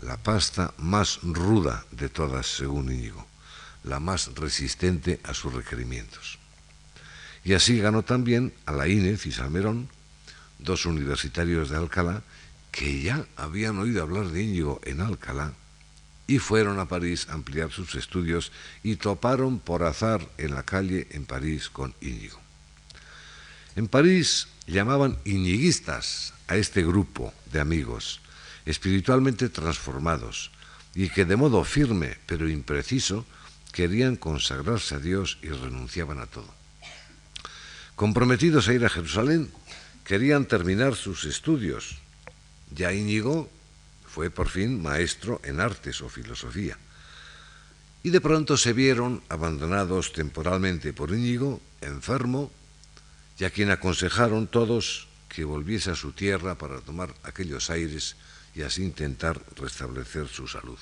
[0.01, 3.27] La pasta más ruda de todas, según Íñigo,
[3.85, 6.39] la más resistente a sus requerimientos.
[7.45, 9.91] Y así ganó también a la Inés y Salmerón,
[10.63, 12.23] dos universitarios de Alcalá
[12.71, 15.53] que ya habían oído hablar de Íñigo en Alcalá
[16.27, 21.09] y fueron a París a ampliar sus estudios y toparon por azar en la calle
[21.11, 22.41] en París con Íñigo.
[23.77, 28.21] En París llamaban iñiguistas a este grupo de amigos
[28.65, 30.51] espiritualmente transformados
[30.95, 33.27] y que de modo firme pero impreciso
[33.73, 36.49] querían consagrarse a Dios y renunciaban a todo.
[37.97, 39.51] Comprometidos a ir a Jerusalén,
[40.05, 41.99] querían terminar sus estudios.
[42.75, 43.51] Ya Íñigo
[44.07, 46.77] fue por fin maestro en artes o filosofía.
[48.03, 52.51] Y de pronto se vieron abandonados temporalmente por Íñigo, enfermo,
[53.39, 58.17] y a quien aconsejaron todos que volviese a su tierra para tomar aquellos aires
[58.55, 60.79] y así intentar restablecer su salud.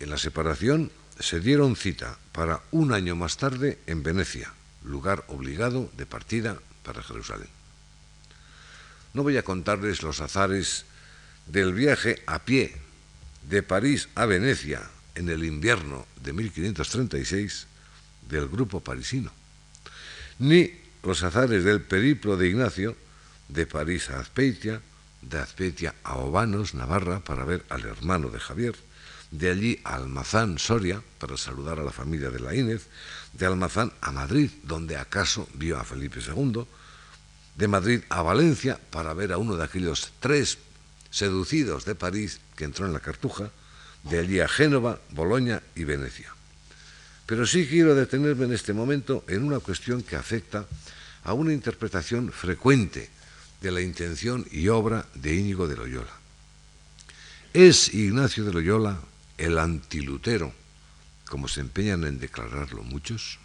[0.00, 4.52] En la separación se dieron cita para un año más tarde en Venecia,
[4.82, 7.48] lugar obligado de partida para Jerusalén.
[9.12, 10.84] No voy a contarles los azares
[11.46, 12.76] del viaje a pie
[13.48, 14.82] de París a Venecia
[15.14, 17.66] en el invierno de 1536,
[18.28, 19.30] del grupo parisino,
[20.38, 22.96] ni los azares del periplo de Ignacio
[23.48, 24.80] de París a Azpeitia,
[25.22, 28.74] de Azpeitia a Obanos, Navarra, para ver al hermano de Javier,
[29.34, 32.86] de allí a Almazán, Soria, para saludar a la familia de la Inés,
[33.32, 36.64] de Almazán a Madrid, donde acaso vio a Felipe II,
[37.56, 40.58] de Madrid a Valencia, para ver a uno de aquellos tres
[41.10, 43.50] seducidos de París que entró en la Cartuja,
[44.04, 46.32] de allí a Génova, Boloña y Venecia.
[47.26, 50.66] Pero sí quiero detenerme en este momento en una cuestión que afecta
[51.24, 53.10] a una interpretación frecuente
[53.60, 56.12] de la intención y obra de Íñigo de Loyola.
[57.52, 59.00] ¿Es Ignacio de Loyola
[59.38, 60.52] el antilutero,
[61.26, 63.38] como se empeñan en declararlo muchos?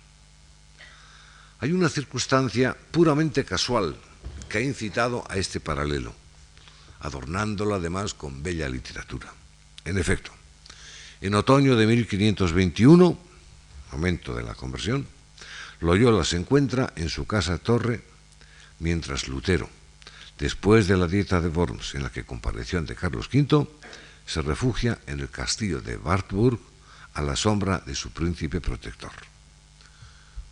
[1.59, 3.95] Hay una circunstancia puramente casual
[4.47, 6.13] que ha incitado a este paralelo,
[7.01, 9.33] adornándolo además con bella literatura.
[9.85, 10.31] En efecto,
[11.21, 13.17] en otoño de 1521,
[13.91, 15.05] momento de la conversión,
[15.81, 18.03] Loyola se encuentra en su casa torre
[18.79, 19.69] mientras Lutero,
[20.37, 23.67] después de la dieta de Worms en la que compareció ante Carlos V,
[24.29, 26.59] se refugia en el castillo de Wartburg
[27.15, 29.11] a la sombra de su príncipe protector.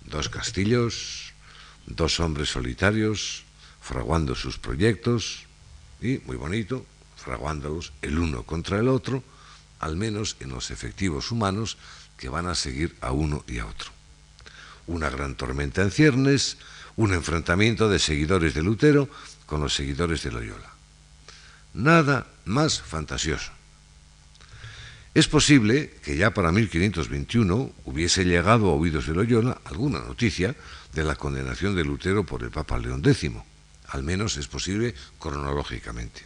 [0.04, 1.34] Dos castillos,
[1.86, 3.44] dos hombres solitarios,
[3.80, 5.46] fraguando sus proyectos
[6.02, 6.88] y, muy bonito,
[7.18, 9.24] fraguándolos el uno contra el otro,
[9.80, 11.78] al menos en los efectivos humanos
[12.18, 13.92] que van a seguir a uno y a otro.
[14.88, 16.58] Una gran tormenta en ciernes,
[16.96, 19.08] un enfrentamiento de seguidores de Lutero
[19.46, 20.72] con los seguidores de Loyola.
[21.76, 23.57] Nada más fantasioso.
[25.18, 30.56] Es posible que ya para 1521 hubiese llegado a oídos de Loyola alguna noticia
[30.94, 33.32] de la condenación de Lutero por el Papa León X,
[33.88, 36.22] al menos es posible cronológicamente.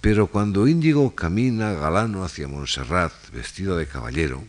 [0.00, 4.44] Pero cuando Índigo camina galano hacia Montserrat, vestido de caballero,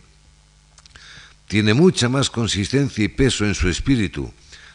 [1.48, 4.32] tiene mucha más consistencia y peso en su espíritu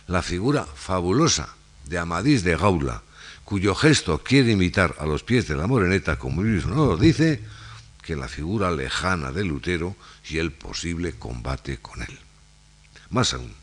[0.07, 3.03] la figura fabulosa de Amadís de Gaula,
[3.45, 7.41] cuyo gesto quiere imitar a los pies de la moreneta, como Luis lo dice,
[8.15, 9.95] la figura lejana de Lutero
[10.29, 12.19] y el posible combate con él.
[13.09, 13.53] Más aún,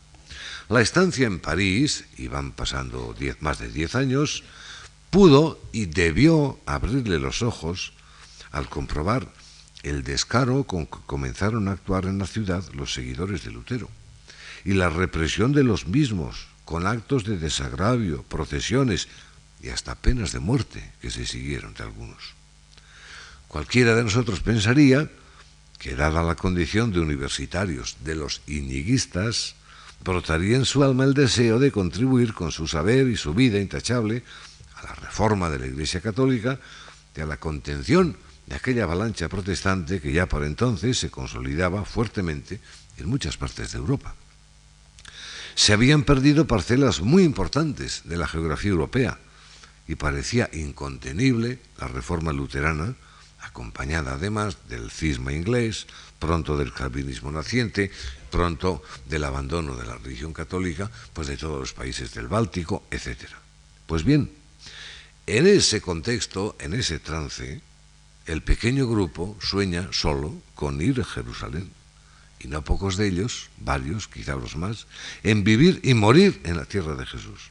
[0.69, 4.43] la estancia en París, y van pasando más de diez años,
[5.11, 7.93] pudo y debió abrirle los ojos
[8.51, 9.29] al comprobar
[9.83, 13.89] el descaro con que comenzaron a actuar en la ciudad los seguidores de Lutero
[14.65, 19.07] y la represión de los mismos con actos de desagravio, procesiones
[19.63, 22.36] y hasta penas de muerte que se siguieron de algunos.
[23.57, 25.09] Cualquiera de nosotros pensaría
[25.79, 29.55] que, dada la condición de universitarios de los iñiguistas,
[30.05, 34.23] brotaría en su alma el deseo de contribuir con su saber y su vida intachable
[34.75, 36.61] a la reforma de la Iglesia Católica
[37.17, 42.61] y a la contención de aquella avalancha protestante que ya por entonces se consolidaba fuertemente
[42.99, 44.15] en muchas partes de Europa.
[45.55, 49.19] Se habían perdido parcelas muy importantes de la geografía europea
[49.89, 52.97] y parecía incontenible la reforma luterana,
[53.47, 55.87] acompañada además del cisma inglés,
[56.19, 57.91] pronto del calvinismo naciente,
[58.31, 63.31] pronto del abandono de la religión católica, pues de todos los países del Báltico, etc.
[63.87, 64.31] Pues bien,
[65.27, 67.61] en ese contexto, en ese trance,
[68.27, 71.71] el pequeño grupo sueña solo con ir a Jerusalén,
[72.39, 74.87] y no pocos de ellos, varios, quizá los más,
[75.23, 77.51] en vivir y morir en la tierra de Jesús.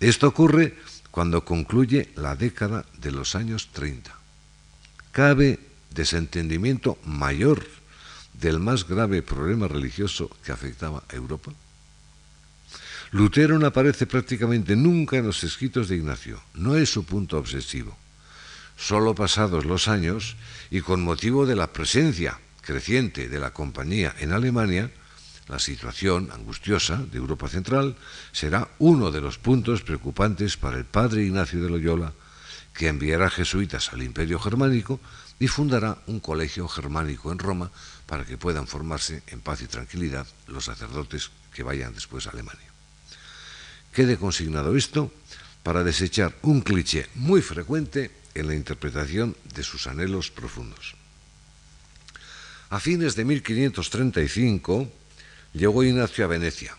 [0.00, 0.76] Esto ocurre
[1.10, 4.21] cuando concluye la década de los años 30.
[5.12, 7.66] Cabe desentendimiento mayor
[8.32, 11.52] del más grave problema religioso que afectaba a Europa.
[13.12, 17.94] Lutero no aparece prácticamente nunca en los escritos de Ignacio, no es su punto obsesivo.
[18.78, 20.36] Solo pasados los años
[20.70, 24.90] y con motivo de la presencia creciente de la compañía en Alemania,
[25.46, 27.96] la situación angustiosa de Europa Central
[28.32, 32.14] será uno de los puntos preocupantes para el padre Ignacio de Loyola,
[32.74, 35.00] que enviará jesuitas al Imperio Germánico
[35.38, 37.70] y fundará un colegio germánico en Roma
[38.06, 42.70] para que puedan formarse en paz y tranquilidad los sacerdotes que vayan después a Alemania.
[43.92, 45.12] Quede consignado esto
[45.62, 50.94] para desechar un cliché muy frecuente en la interpretación de sus anhelos profundos.
[52.70, 54.88] A fines de 1535
[55.52, 56.76] llegó Ignacio a Venecia.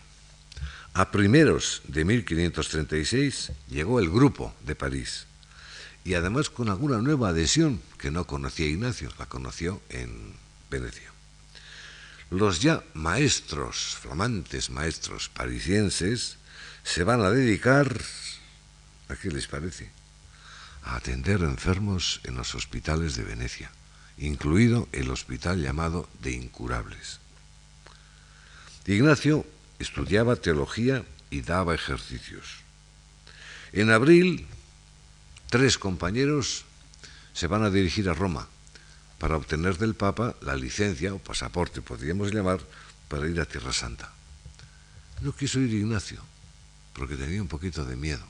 [0.94, 5.26] A primeros de 1536 llegó el grupo de París
[6.04, 10.34] y además con alguna nueva adhesión que no conocía Ignacio, la conoció en
[10.70, 11.10] Venecia.
[12.30, 16.36] Los ya maestros, flamantes maestros parisienses,
[16.82, 18.00] se van a dedicar,
[19.08, 19.90] ¿a qué les parece?
[20.82, 23.70] A atender enfermos en los hospitales de Venecia,
[24.18, 27.20] incluido el hospital llamado de Incurables.
[28.86, 29.46] Ignacio
[29.78, 32.58] estudiaba teología y daba ejercicios.
[33.72, 34.46] En abril,
[35.54, 36.64] tres compañeros
[37.32, 38.48] se van a dirigir a Roma
[39.22, 42.58] para obtener del Papa la licencia o pasaporte, podríamos llamar,
[43.06, 44.10] para ir a Tierra Santa.
[45.22, 46.18] No quiso ir Ignacio,
[46.90, 48.26] porque tenía un poquito de miedo.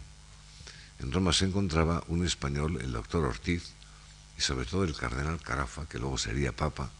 [1.01, 3.73] En Roma se encontraba un español, el doctor Ortiz,
[4.37, 6.91] y sobre todo el cardenal Carafa, que luego sería Papa,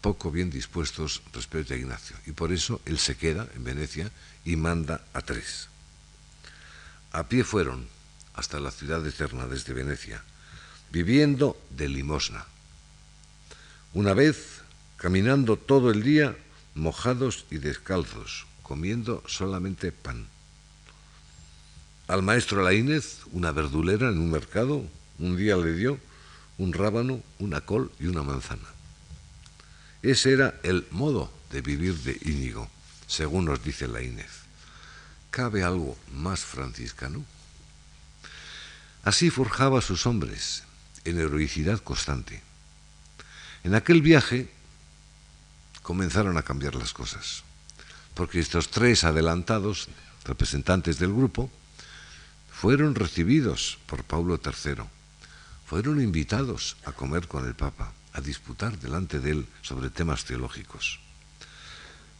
[0.00, 2.16] poco bien dispuestos respecto a Ignacio.
[2.24, 4.10] Y por eso él se queda en Venecia
[4.46, 5.68] y manda a tres.
[7.12, 7.99] A pie fueron
[8.34, 10.22] hasta la ciudad eterna desde Venecia,
[10.90, 12.46] viviendo de limosna.
[13.92, 14.60] Una vez,
[14.96, 16.36] caminando todo el día,
[16.74, 20.26] mojados y descalzos, comiendo solamente pan.
[22.06, 24.84] Al maestro Laínez, una verdulera en un mercado,
[25.18, 25.98] un día le dio
[26.58, 28.68] un rábano, una col y una manzana.
[30.02, 32.68] Ese era el modo de vivir de Íñigo,
[33.06, 34.30] según nos dice Laínez.
[35.30, 37.24] ¿Cabe algo más franciscano?
[39.02, 40.64] Así forjaba a sus hombres,
[41.04, 42.42] en heroicidad constante.
[43.64, 44.50] En aquel viaje
[45.82, 47.42] comenzaron a cambiar las cosas,
[48.14, 49.88] porque estos tres adelantados,
[50.24, 51.50] representantes del grupo,
[52.52, 54.84] fueron recibidos por Paulo III,
[55.66, 61.00] fueron invitados a comer con el Papa, a disputar delante de él sobre temas teológicos.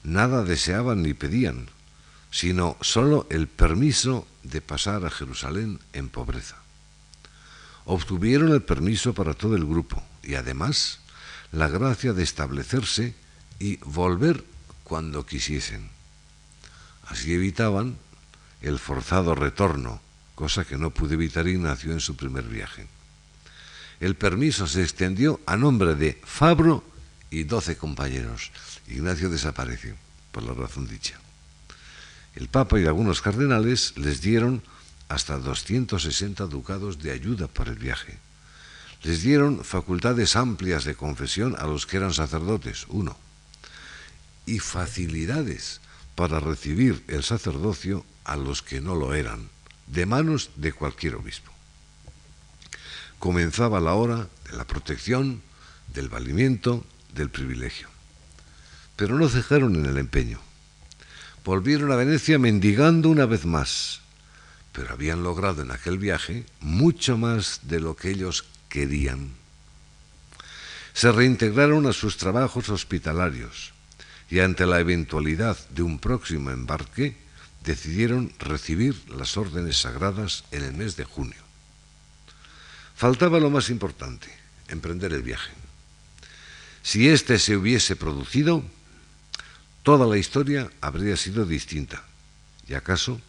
[0.03, 1.69] Nada deseaban ni pedían,
[2.31, 6.57] sino sólo el permiso de pasar a Jerusalén en pobreza.
[7.85, 11.01] Obtuvieron el permiso para todo el grupo y además
[11.53, 13.15] la gracia de establecerse
[13.59, 14.45] y volver
[14.85, 15.89] cuando quisiesen.
[17.07, 17.97] Así evitaban
[18.63, 20.01] el forzado retorno,
[20.35, 22.87] cosa que no pudo evitar Ignacio en su primer viaje.
[24.01, 26.85] El permiso se extendió a nombre de Fabro
[27.31, 28.51] y doce compañeros.
[28.89, 29.95] Ignacio desapareció,
[30.33, 31.19] por la razón dicha.
[32.35, 34.63] El Papa y algunos cardenales les dieron
[35.11, 38.19] hasta 260 ducados de ayuda para el viaje.
[39.03, 43.17] Les dieron facultades amplias de confesión a los que eran sacerdotes, uno,
[44.47, 45.81] y facilidades
[46.15, 49.49] para recibir el sacerdocio a los que no lo eran,
[49.87, 51.53] de manos de cualquier obispo.
[53.19, 55.43] Comenzaba la hora de la protección,
[55.93, 57.89] del valimiento, del privilegio.
[58.97, 60.41] Pero no cejaron en el empeño
[61.45, 64.01] volvieron a Venecia mendigando una vez más,
[64.73, 69.31] pero habían logrado en aquel viaje mucho más de lo que ellos querían.
[70.93, 73.73] Se reintegraron a sus trabajos hospitalarios
[74.31, 77.17] y ante la eventualidad de un próximo embarque
[77.65, 81.41] decidieron recibir las órdenes sagradas en el mes de junio.
[82.95, 84.29] Faltaba lo más importante,
[84.69, 85.51] emprender el viaje.
[86.83, 88.63] Si éste se hubiese producido,
[89.83, 92.05] toda la historia habría sido distinta.
[92.69, 93.21] ¿Y acaso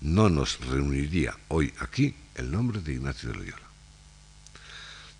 [0.00, 3.68] no nos reuniría hoy aquí el nombre de Ignacio de Loyola?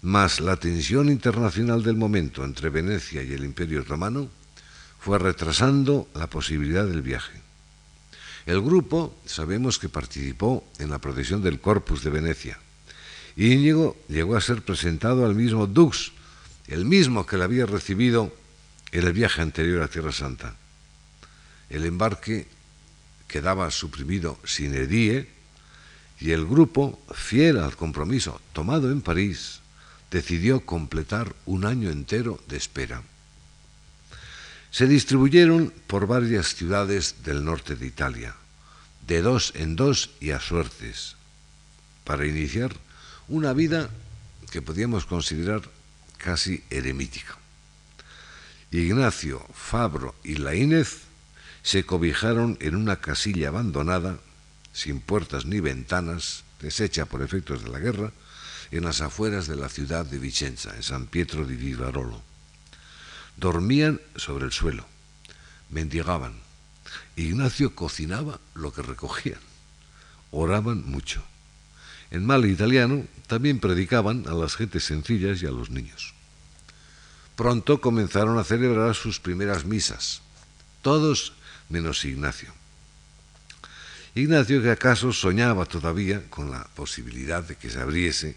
[0.03, 4.31] Mas la tensión internacional del momento entre Venecia y el Imperio Romano
[4.99, 7.41] fue retrasando la posibilidad del viaje.
[8.47, 12.59] El grupo sabemos que participó en la protección del Corpus de Venecia.
[13.37, 16.13] Íñigo llegó a ser presentado al mismo Dux,
[16.67, 18.35] el mismo que le había recibido
[18.93, 20.57] en el viaje anterior a Tierra Santa
[21.71, 22.47] el embarque
[23.31, 25.29] quedaba suprimido sin edie
[26.19, 29.61] y el grupo, fiel al compromiso tomado en París,
[30.11, 33.03] decidió completar un año entero de espera.
[34.71, 38.35] Se distribuyeron por varias ciudades del norte de Italia,
[39.07, 41.17] de dos en dos y a suertes,
[42.05, 42.75] para iniciar
[43.29, 43.89] una vida
[44.51, 45.63] que podíamos considerar
[46.19, 47.39] casi eremítica.
[48.73, 51.10] Ignacio, Fabro y Laínez
[51.63, 54.19] se cobijaron en una casilla abandonada,
[54.73, 58.13] sin puertas ni ventanas, deshecha por efectos de la guerra,
[58.71, 62.23] en las afueras de la ciudad de Vicenza, en San Pietro di Vivarolo.
[63.37, 64.87] Dormían sobre el suelo,
[65.71, 66.35] mendigaban.
[67.17, 69.41] Ignacio cocinaba lo que recogían.
[70.31, 71.23] Oraban mucho.
[72.11, 76.15] En mal italiano también predicaban a las gentes sencillas y a los niños.
[77.37, 80.23] Pronto comenzaron a celebrar sus primeras misas.
[80.83, 81.33] Todos
[81.71, 82.53] menos Ignacio.
[84.15, 88.37] Ignacio que acaso soñaba todavía con la posibilidad de que se abriese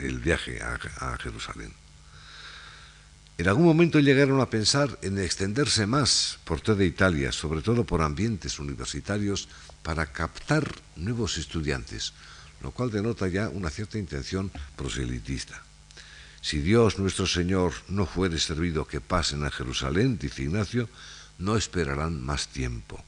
[0.00, 0.80] el viaje a,
[1.12, 1.72] a Jerusalén.
[3.38, 8.02] En algún momento llegaron a pensar en extenderse más por toda Italia, sobre todo por
[8.02, 9.48] ambientes universitarios,
[9.82, 12.12] para captar nuevos estudiantes,
[12.62, 15.62] lo cual denota ya una cierta intención proselitista.
[16.40, 20.88] Si Dios nuestro Señor no fuere servido que pasen a Jerusalén, dice Ignacio,
[21.42, 23.04] no esperarán más tiempo,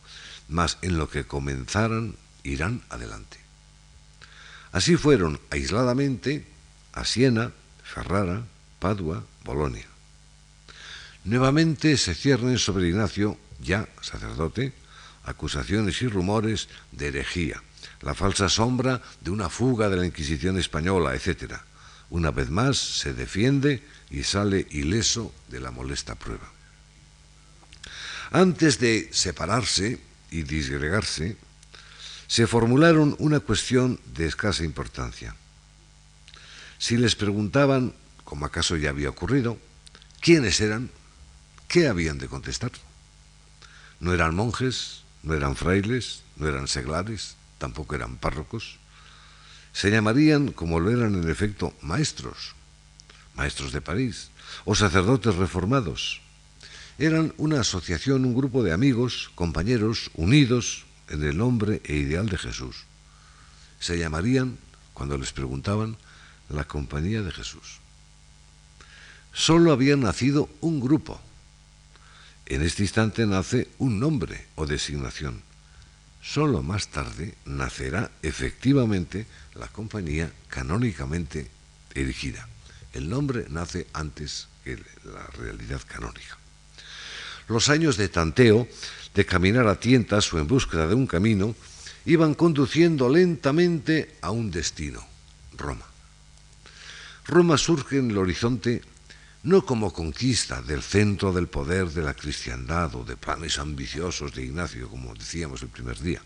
[0.48, 3.38] mas en lo que comenzaran irán adelante.
[4.72, 6.44] Así fueron aisladamente
[6.92, 8.42] a Siena, Ferrara,
[8.80, 9.86] Padua, Bolonia.
[11.22, 14.74] Nuevamente se ciernen sobre Ignacio, ya sacerdote,
[15.24, 17.62] acusaciones y rumores de herejía,
[18.02, 21.54] la falsa sombra de una fuga de la Inquisición española, etc.
[22.10, 26.50] Una vez más se defiende y sale ileso de la molesta prueba.
[28.30, 30.00] Antes de separarse
[30.30, 31.36] y disgregarse,
[32.26, 35.36] se formularon una cuestión de escasa importancia.
[36.78, 37.94] Si les preguntaban,
[38.24, 39.58] como acaso ya había ocurrido,
[40.20, 40.90] quiénes eran,
[41.68, 42.72] ¿qué habían de contestar?
[44.00, 48.78] No eran monjes, no eran frailes, no eran seglares, tampoco eran párrocos.
[49.72, 52.54] Se llamarían, como lo eran en efecto, maestros,
[53.34, 54.30] maestros de París,
[54.64, 56.23] o sacerdotes reformados.
[56.98, 62.38] Eran una asociación, un grupo de amigos, compañeros, unidos en el nombre e ideal de
[62.38, 62.84] Jesús.
[63.80, 64.58] Se llamarían,
[64.92, 65.96] cuando les preguntaban,
[66.48, 67.80] la compañía de Jesús.
[69.32, 71.20] Solo había nacido un grupo.
[72.46, 75.42] En este instante nace un nombre o designación.
[76.22, 79.26] Solo más tarde nacerá efectivamente
[79.56, 81.50] la compañía canónicamente
[81.92, 82.48] erigida.
[82.92, 86.38] El nombre nace antes que la realidad canónica.
[87.48, 88.68] Los años de tanteo,
[89.14, 91.54] de caminar a tientas o en búsqueda de un camino,
[92.06, 95.04] iban conduciendo lentamente a un destino,
[95.56, 95.86] Roma.
[97.26, 98.82] Roma surge en el horizonte
[99.44, 104.44] no como conquista del centro del poder de la cristiandad o de planes ambiciosos de
[104.44, 106.22] Ignacio, como decíamos el primer día,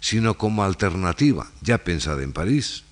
[0.00, 2.84] sino como alternativa, ya pensada en París,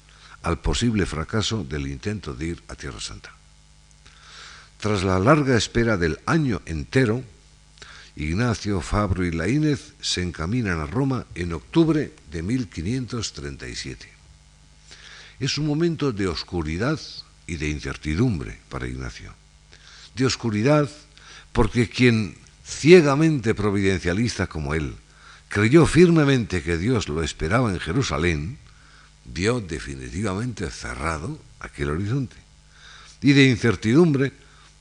[0.43, 3.33] al posible fracaso del intento de ir a Tierra Santa.
[4.79, 7.25] Tras la larga espera del año entero,
[8.17, 14.09] Ignacio, Fabro y Laínez se encaminan a Roma en octubre de 1537.
[15.41, 17.01] Es un momento de oscuridad
[17.47, 19.35] y de incertidumbre para Ignacio.
[20.15, 20.89] De oscuridad
[21.53, 24.95] porque quien ciegamente providencialista como él
[25.49, 28.59] creyó firmemente que Dios lo esperaba en Jerusalén,
[29.25, 32.37] vio definitivamente cerrado aquel horizonte.
[33.23, 34.33] Y de incertidumbre,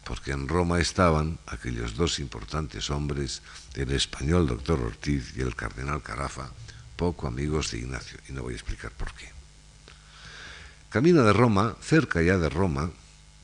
[0.06, 3.42] porque en Roma estaban aquellos dos importantes hombres,
[3.76, 6.50] el español doctor Ortiz y el cardenal Carafa,
[6.96, 9.32] poco amigos de Ignacio, y no voy a explicar por qué.
[10.90, 12.92] Camino de Roma, cerca ya de Roma,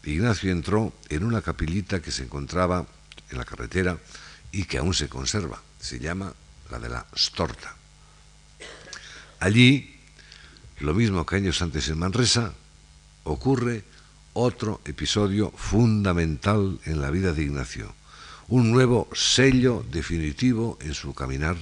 [0.03, 2.85] Ignacio entró en una capillita que se encontraba
[3.31, 3.97] en la carretera
[4.51, 5.61] y que aún se conserva.
[5.79, 6.33] Se llama
[6.71, 7.75] la de la Storta.
[9.39, 9.99] Allí
[10.79, 12.53] lo mismo que años antes en Manresa,
[13.23, 13.83] ocurre
[14.39, 17.93] otro episodio fundamental en la vida de Ignacio,
[18.47, 21.57] un nuevo sello definitivo en su caminar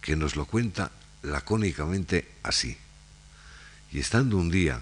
[0.00, 0.92] que nos lo cuenta
[1.22, 2.76] lacónicamente así.
[3.90, 4.80] Y estando un día,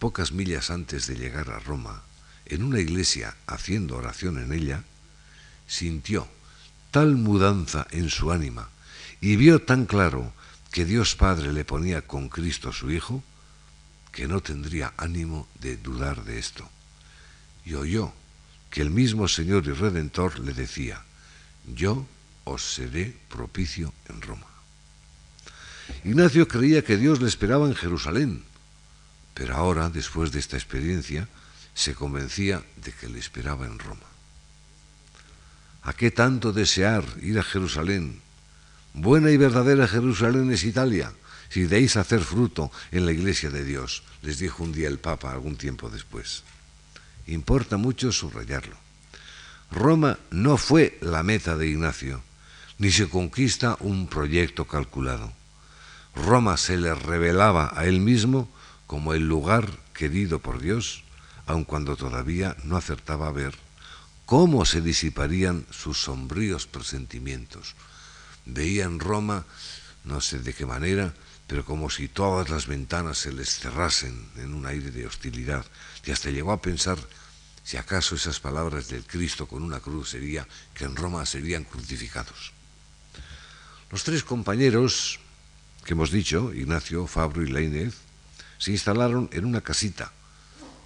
[0.00, 2.02] pocas millas antes de llegar a Roma,
[2.44, 4.82] en una iglesia haciendo oración en ella,
[5.68, 6.26] sintió
[6.90, 8.68] tal mudanza en su ánima
[9.20, 10.32] y vio tan claro
[10.72, 13.22] que Dios Padre le ponía con Cristo su Hijo,
[14.12, 16.68] que no tendría ánimo de dudar de esto.
[17.64, 18.12] Y oyó
[18.70, 21.02] que el mismo Señor y Redentor le decía,
[21.74, 22.06] yo
[22.44, 24.46] os seré propicio en Roma.
[26.04, 28.44] Ignacio creía que Dios le esperaba en Jerusalén,
[29.34, 31.28] pero ahora, después de esta experiencia,
[31.74, 34.06] se convencía de que le esperaba en Roma.
[35.82, 38.20] ¿A qué tanto desear ir a Jerusalén
[38.94, 41.12] Buena y verdadera Jerusalén es Italia,
[41.48, 45.32] si deis hacer fruto en la iglesia de Dios, les dijo un día el Papa
[45.32, 46.42] algún tiempo después.
[47.26, 48.76] Importa mucho subrayarlo.
[49.70, 52.22] Roma no fue la meta de Ignacio,
[52.78, 55.32] ni se conquista un proyecto calculado.
[56.14, 58.48] Roma se le revelaba a él mismo
[58.86, 61.04] como el lugar querido por Dios,
[61.46, 63.54] aun cuando todavía no acertaba a ver
[64.24, 67.74] cómo se disiparían sus sombríos presentimientos,
[68.44, 69.44] veía en Roma,
[70.04, 71.14] no sé de qué manera,
[71.48, 75.64] pero como si todas las ventanas se les cerrasen en un aire de hostilidad,
[76.04, 76.98] y hasta llegó a pensar
[77.64, 82.52] si acaso esas palabras del Cristo con una cruz sería que en Roma serían crucificados.
[83.90, 85.18] Los tres compañeros
[85.84, 87.94] que hemos dicho, Ignacio, Fabro y Leinez,
[88.58, 90.12] se instalaron en una casita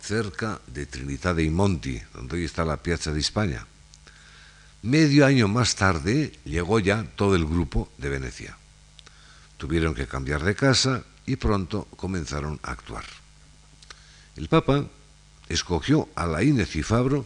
[0.01, 3.67] cerca de Trinidad de Monti, donde hoy está la Piazza de España.
[4.83, 8.57] Medio año más tarde llegó ya todo el grupo de Venecia.
[9.63, 13.05] Tuvieron que cambiar de casa y pronto comenzaron a actuar.
[14.35, 14.89] El Papa
[15.49, 17.25] escogió a Laínez y Fabro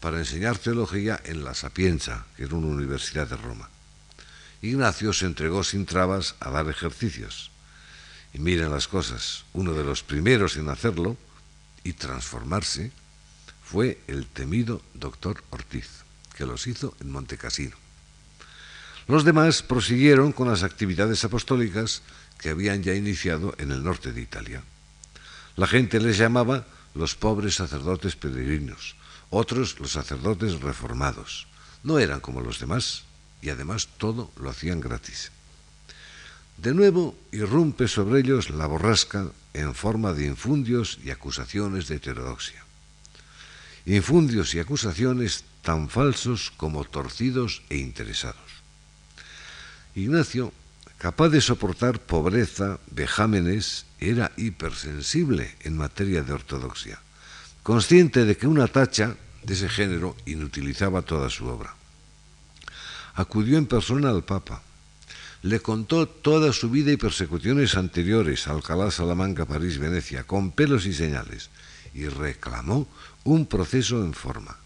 [0.00, 3.70] para enseñar teología en la Sapienza, que era una universidad de Roma.
[4.60, 7.52] Ignacio se entregó sin trabas a dar ejercicios.
[8.34, 11.16] Y miren las cosas, uno de los primeros en hacerlo
[11.84, 12.90] y transformarse
[13.62, 16.02] fue el temido doctor Ortiz,
[16.36, 17.76] que los hizo en Montecasino.
[19.08, 22.02] Los demás prosiguieron con las actividades apostólicas
[22.38, 24.62] que habían ya iniciado en el norte de Italia.
[25.56, 28.96] La gente les llamaba los pobres sacerdotes peregrinos,
[29.30, 31.46] otros los sacerdotes reformados.
[31.82, 33.04] No eran como los demás
[33.40, 35.32] y además todo lo hacían gratis.
[36.58, 42.62] De nuevo irrumpe sobre ellos la borrasca en forma de infundios y acusaciones de heterodoxia.
[43.86, 48.47] Infundios y acusaciones tan falsos como torcidos e interesados.
[49.98, 50.52] Ignacio,
[50.96, 57.02] capaz de soportar pobreza, vejámenes, era hipersensible en materia de ortodoxia,
[57.62, 61.74] consciente de que una tacha de ese género inutilizaba toda su obra.
[63.14, 64.62] Acudió en persona al Papa,
[65.42, 70.94] le contó toda su vida y persecuciones anteriores, Alcalá, Salamanca, París, Venecia, con pelos y
[70.94, 71.50] señales,
[71.94, 72.88] y reclamó
[73.24, 74.58] un proceso en forma.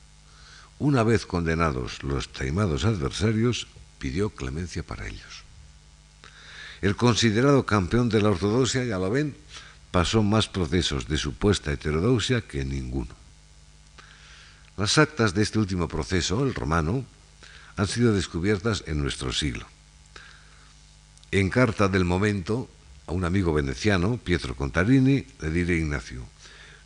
[0.78, 3.68] Una vez condenados los taimados adversarios,
[4.02, 5.44] pidió clemencia para ellos.
[6.80, 9.36] El considerado campeón de la ortodoxia, ya lo ven,
[9.92, 13.14] pasó más procesos de supuesta heterodoxia que ninguno.
[14.76, 17.06] Las actas de este último proceso, el romano,
[17.76, 19.66] han sido descubiertas en nuestro siglo.
[21.30, 22.68] En carta del momento
[23.06, 26.26] a un amigo veneciano, Pietro Contarini, le diré Ignacio,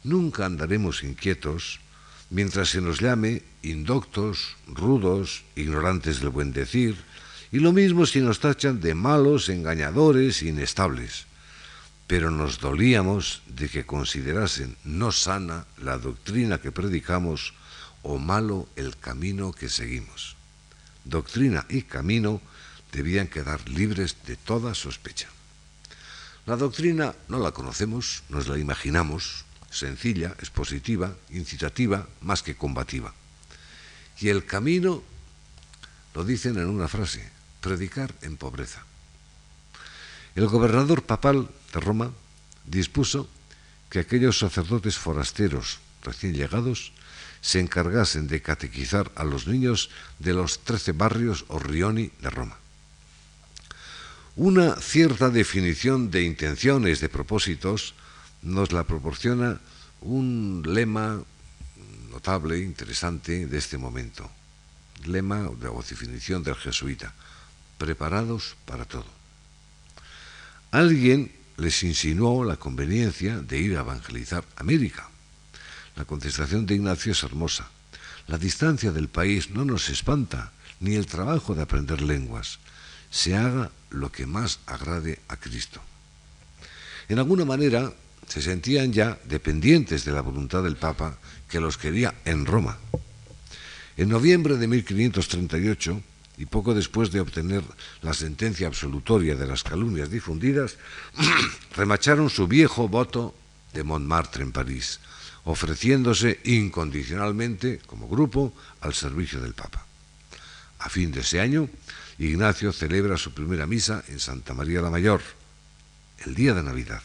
[0.04, 1.80] nunca andaremos inquietos
[2.30, 6.96] mientras se nos llame indoctos, rudos, ignorantes del buen decir,
[7.52, 11.26] y lo mismo si nos tachan de malos, engañadores, inestables.
[12.06, 17.54] Pero nos dolíamos de que considerasen no sana la doctrina que predicamos
[18.02, 20.36] o malo el camino que seguimos.
[21.04, 22.40] Doctrina y camino
[22.92, 25.28] debían quedar libres de toda sospecha.
[26.46, 29.45] La doctrina no la conocemos, nos la imaginamos,
[29.78, 33.12] sencilla, expositiva, incitativa, más que combativa.
[34.18, 35.02] Y el camino,
[36.14, 37.28] lo dicen en una frase,
[37.60, 38.84] predicar en pobreza.
[40.34, 42.10] El gobernador papal de Roma
[42.64, 43.28] dispuso
[43.90, 46.92] que aquellos sacerdotes forasteros recién llegados
[47.40, 52.58] se encargasen de catequizar a los niños de los trece barrios o rioni de Roma.
[54.36, 57.94] Una cierta definición de intenciones, de propósitos,
[58.46, 59.60] nos la proporciona
[60.02, 61.20] un lema
[62.10, 64.30] notable, interesante de este momento.
[65.04, 67.12] Lema o definición del jesuita.
[67.76, 69.06] Preparados para todo.
[70.70, 75.10] Alguien les insinuó la conveniencia de ir a evangelizar América.
[75.96, 77.68] La contestación de Ignacio es hermosa.
[78.28, 82.58] La distancia del país no nos espanta, ni el trabajo de aprender lenguas.
[83.10, 85.80] Se haga lo que más agrade a Cristo.
[87.08, 87.92] En alguna manera
[88.26, 91.18] se sentían ya dependientes de la voluntad del Papa
[91.48, 92.78] que los quería en Roma.
[93.96, 96.02] En noviembre de 1538,
[96.38, 97.62] y poco después de obtener
[98.02, 100.76] la sentencia absolutoria de las calumnias difundidas,
[101.76, 103.34] remacharon su viejo voto
[103.72, 105.00] de Montmartre en París,
[105.44, 109.86] ofreciéndose incondicionalmente, como grupo, al servicio del Papa.
[110.80, 111.70] A fin de ese año,
[112.18, 115.22] Ignacio celebra su primera misa en Santa María la Mayor,
[116.24, 117.02] el día de Navidad,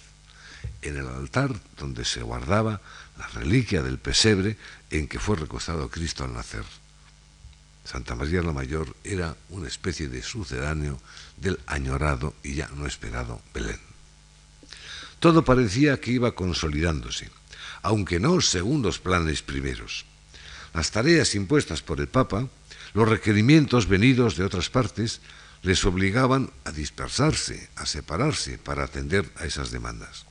[0.81, 2.81] en el altar donde se guardaba
[3.17, 4.57] la reliquia del pesebre
[4.89, 6.63] en que fue recostado Cristo al nacer.
[7.83, 10.99] Santa María la Mayor era una especie de sucedáneo
[11.37, 13.79] del añorado y ya no esperado Belén.
[15.19, 17.29] Todo parecía que iba consolidándose,
[17.81, 20.05] aunque no según los planes primeros.
[20.73, 22.47] Las tareas impuestas por el Papa
[22.93, 25.21] los requerimientos venidos de otras partes
[25.63, 30.25] les obligaban a dispersarse, a separarse para atender a esas demandas.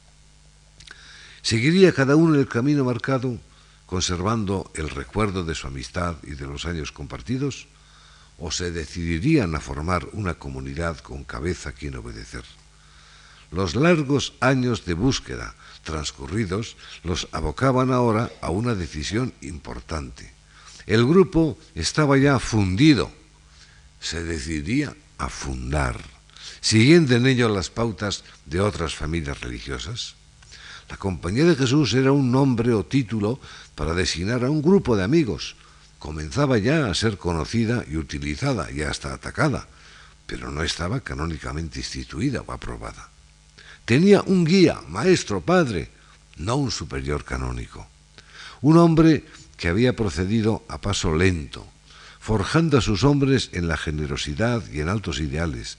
[1.43, 3.38] ¿Seguiría cada uno el camino marcado,
[3.86, 7.66] conservando el recuerdo de su amistad y de los años compartidos?
[8.38, 12.45] ¿O se decidirían a formar una comunidad con cabeza a quien obedecer?
[13.51, 20.41] Los largos años de búsqueda transcurridos los abocaban ahora a una decisión importante
[20.91, 23.12] el grupo estaba ya fundido.
[24.01, 26.01] Se decidiría a fundar,
[26.61, 30.16] siguiendo en ello las pautas de otras familias religiosas.
[30.91, 33.38] La Compañía de Jesús era un nombre o título
[33.76, 35.55] para designar a un grupo de amigos.
[36.01, 39.68] Comenzaba ya a ser conocida y utilizada y hasta atacada,
[40.26, 43.09] pero no estaba canónicamente instituida o aprobada.
[43.84, 45.91] Tenía un guía, maestro, padre,
[46.38, 47.86] no un superior canónico.
[48.61, 49.24] Un hombre
[49.57, 51.66] que había procedido a paso lento,
[52.18, 55.78] forjando a sus hombres en la generosidad y en altos ideales,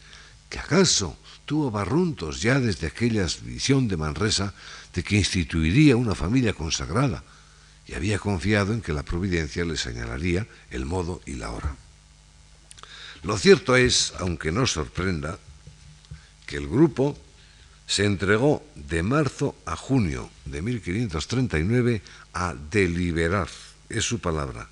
[0.50, 4.54] que acaso tuvo barruntos ya desde aquella visión de Manresa
[4.94, 7.24] de que instituiría una familia consagrada,
[7.88, 11.76] y había confiado en que la providencia le señalaría el modo y la hora.
[13.24, 15.38] Lo cierto es, aunque no sorprenda,
[16.46, 17.18] que el grupo
[17.86, 22.02] se entregó de marzo a junio de 1539
[22.34, 23.50] a deliberar,
[23.90, 24.70] es su palabra,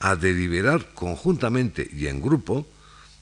[0.00, 2.68] a deliberar conjuntamente y en grupo,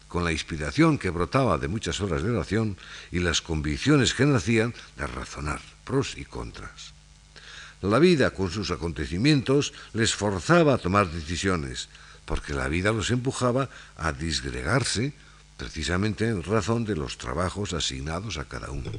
[0.08, 2.76] con la inspiración que brotaba de muchas horas de oración
[3.10, 6.92] y las convicciones que nacían de razonar pros y contras.
[7.80, 11.88] La vida con sus acontecimientos les forzaba a tomar decisiones,
[12.26, 15.14] porque la vida los empujaba a disgregarse
[15.56, 18.90] precisamente en razón de los trabajos asignados a cada uno.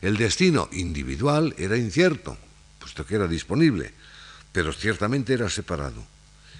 [0.00, 2.38] El destino individual era incierto,
[2.78, 3.92] puesto que era disponible,
[4.52, 6.06] pero ciertamente era separado.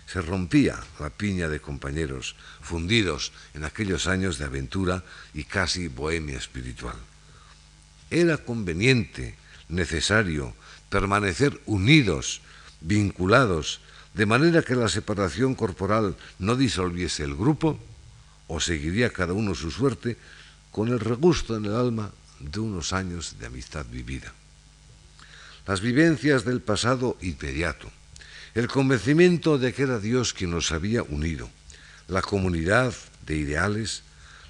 [0.07, 6.37] Se rompía la piña de compañeros fundidos en aquellos años de aventura y casi bohemia
[6.37, 6.97] espiritual.
[8.11, 9.37] Era conveniente,
[9.69, 10.55] necesario,
[10.89, 12.41] permanecer unidos,
[12.81, 13.81] vinculados,
[14.15, 17.79] de manera que la separación corporal no disolviese el grupo,
[18.47, 20.17] o seguiría cada uno su suerte
[20.71, 24.33] con el regusto en el alma de unos años de amistad vivida.
[25.67, 27.91] Las vivencias del pasado inmediato,
[28.55, 31.49] el convencimiento de que era Dios quien nos había unido,
[32.07, 32.95] la comunidad
[33.27, 34.03] de ideales,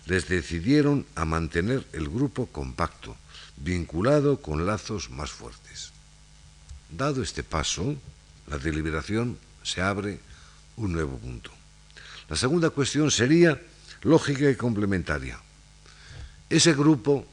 [0.07, 3.17] les decidieron a mantener el grupo compacto,
[3.57, 5.93] vinculado con lazos más fuertes.
[6.91, 7.97] Dado este paso,
[8.47, 10.21] la deliberación se abre
[10.77, 11.51] un nuevo punto.
[12.29, 13.61] La segunda cuestión sería
[14.03, 15.39] lógica y complementaria.
[16.49, 17.27] Ese grupo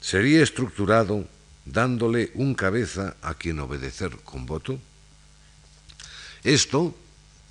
[0.00, 1.26] sería estructurado
[1.64, 4.78] dándole un cabeza a quien obedecer con voto.
[6.44, 6.94] Esto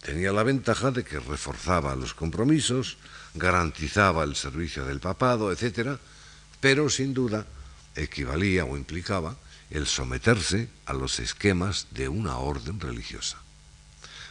[0.01, 2.97] tenía la ventaja de que reforzaba los compromisos,
[3.33, 5.99] garantizaba el servicio del papado, etc.,
[6.61, 7.45] pero sin duda
[7.95, 9.37] equivalía o implicaba
[9.69, 13.37] el someterse a los esquemas de una orden religiosa.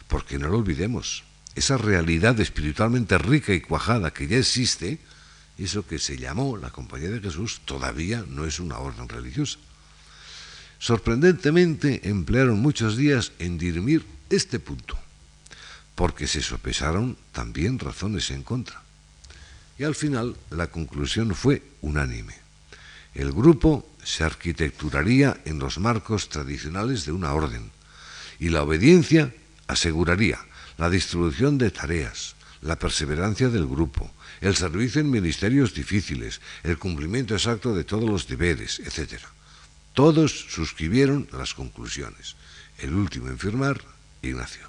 [0.07, 1.23] Porque no lo olvidemos,
[1.55, 4.99] esa realidad espiritualmente rica y cuajada que ya existe,
[5.57, 9.57] eso que se llamó la Compañía de Jesús, todavía no es una orden religiosa.
[10.79, 14.97] Sorprendentemente emplearon muchos días en dirimir este punto,
[15.95, 18.83] porque se sopesaron también razones en contra.
[19.77, 22.44] Y al final la conclusión fue unánime.
[23.15, 27.71] El grupo se arquitecturaría en los marcos tradicionales de una orden
[28.39, 29.33] y la obediencia
[29.67, 30.39] aseguraría
[30.77, 34.11] la distribución de tareas, la perseverancia del grupo,
[34.41, 39.21] el servicio en ministerios difíciles, el cumplimiento exacto de todos los deberes, etc.
[39.93, 42.35] Todos suscribieron las conclusiones.
[42.77, 43.81] El último en firmar,
[44.21, 44.67] Ignacio.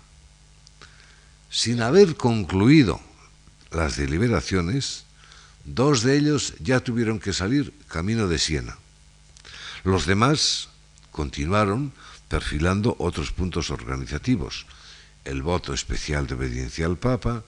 [1.50, 3.00] Sin haber concluido
[3.72, 5.05] las deliberaciones,
[5.66, 8.78] dos de ellos ya tuvieron que salir camino de Siena.
[9.84, 10.68] Los demás
[11.10, 11.92] continuaron
[12.28, 14.66] perfilando otros puntos organizativos,
[15.24, 17.44] el voto especial de obediencia al Papa,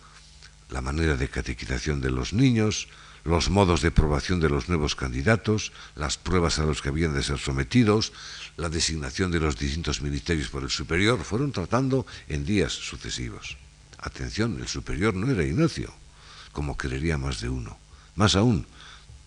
[0.71, 2.89] la manera de catequización de los niños,
[3.25, 7.23] los modos de aprobación de los nuevos candidatos, las pruebas a los que habían de
[7.23, 8.13] ser sometidos,
[8.57, 13.57] la designación de los distintos ministerios por el superior, fueron tratando en días sucesivos.
[13.99, 15.93] Atención, el superior no era Ignacio,
[16.53, 17.79] como creería más de uno.
[18.19, 18.67] Más aún,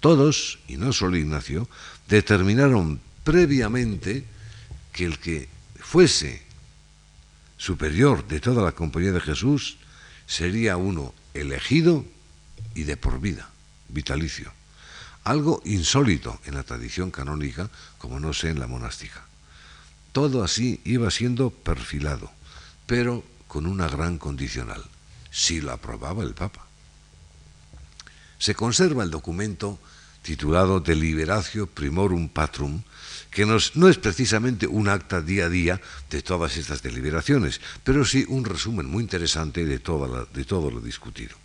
[0.02, 1.70] todos, y no solo Ignacio,
[2.10, 4.26] determinaron previamente
[4.92, 5.48] que el que
[5.80, 6.44] fuese
[7.56, 9.78] superior de toda la compañía de Jesús
[10.28, 12.04] sería uno elegido
[12.76, 13.50] y de por vida,
[13.88, 14.52] vitalicio.
[15.24, 19.24] Algo insólito en la tradición canónica, como no sé en la monástica.
[20.12, 22.30] Todo así iba siendo perfilado,
[22.88, 24.84] pero con una gran condicional,
[25.32, 26.71] si lo aprobaba el Papa.
[28.42, 29.78] Se conserva el documento
[30.24, 32.82] titulado Deliberatio Primorum Patrum,
[33.30, 35.80] que no es precisamente un acta día a día
[36.10, 41.38] de todas estas deliberaciones, pero sí un resumen muy interesante de, todo lo discutido.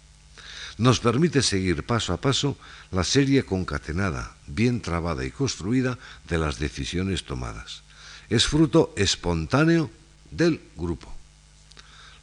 [0.78, 2.56] Nos permite seguir paso a paso
[2.90, 7.82] la serie concatenada, bien trabada y construida de las decisiones tomadas.
[8.30, 9.90] Es fruto espontáneo
[10.30, 11.15] del grupo.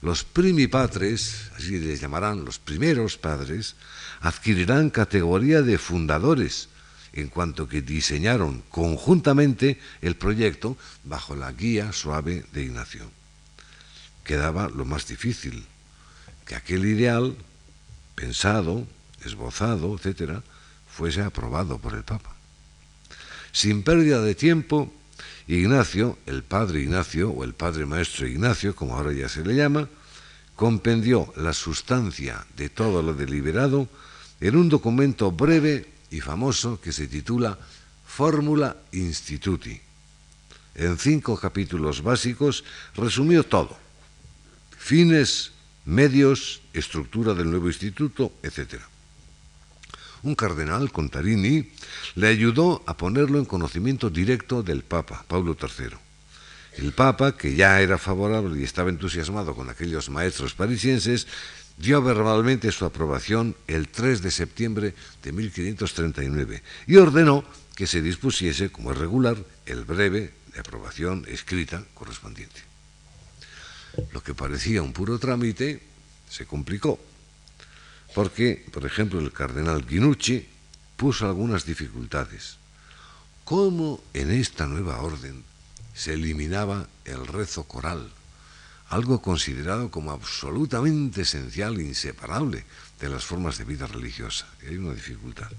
[0.03, 3.75] Los primipatres, así les llamarán los primeros padres,
[4.19, 6.67] adquirirán categoría de fundadores
[7.13, 10.75] en cuanto que diseñaron conjuntamente el proyecto
[11.05, 13.09] bajo la guía suave de Ignacio.
[14.25, 15.63] Quedaba lo más difícil,
[16.45, 17.37] que aquel ideal,
[18.13, 18.85] pensado,
[19.23, 20.43] esbozado, etc.,
[20.85, 22.35] fuese aprobado por el Papa.
[23.53, 24.91] Sin pérdida de tiempo,
[25.47, 29.89] Ignacio, el padre Ignacio, o el padre maestro Ignacio, como ahora ya se le llama,
[30.55, 33.87] compendió la sustancia de todo lo deliberado
[34.39, 37.57] en un documento breve y famoso que se titula
[38.05, 39.79] Fórmula Instituti.
[40.75, 42.63] En cinco capítulos básicos
[42.95, 43.77] resumió todo.
[44.77, 45.51] Fines,
[45.85, 48.81] medios, estructura del nuevo instituto, etc.
[50.23, 51.69] Un cardenal, Contarini,
[52.15, 55.97] le ayudó a ponerlo en conocimiento directo del Papa, Pablo III.
[56.77, 61.27] El Papa, que ya era favorable y estaba entusiasmado con aquellos maestros parisienses,
[61.77, 67.43] dio verbalmente su aprobación el 3 de septiembre de 1539 y ordenó
[67.75, 72.61] que se dispusiese, como es regular, el breve de aprobación escrita correspondiente.
[74.11, 75.81] Lo que parecía un puro trámite
[76.29, 76.99] se complicó,
[78.13, 80.47] porque, por ejemplo, el cardenal Guinucci
[80.97, 82.57] puso algunas dificultades.
[83.43, 85.43] ¿Cómo en esta nueva orden
[85.93, 88.09] se eliminaba el rezo coral,
[88.89, 92.65] algo considerado como absolutamente esencial e inseparable
[92.99, 94.47] de las formas de vida religiosa.
[94.67, 95.49] Hay una dificultad.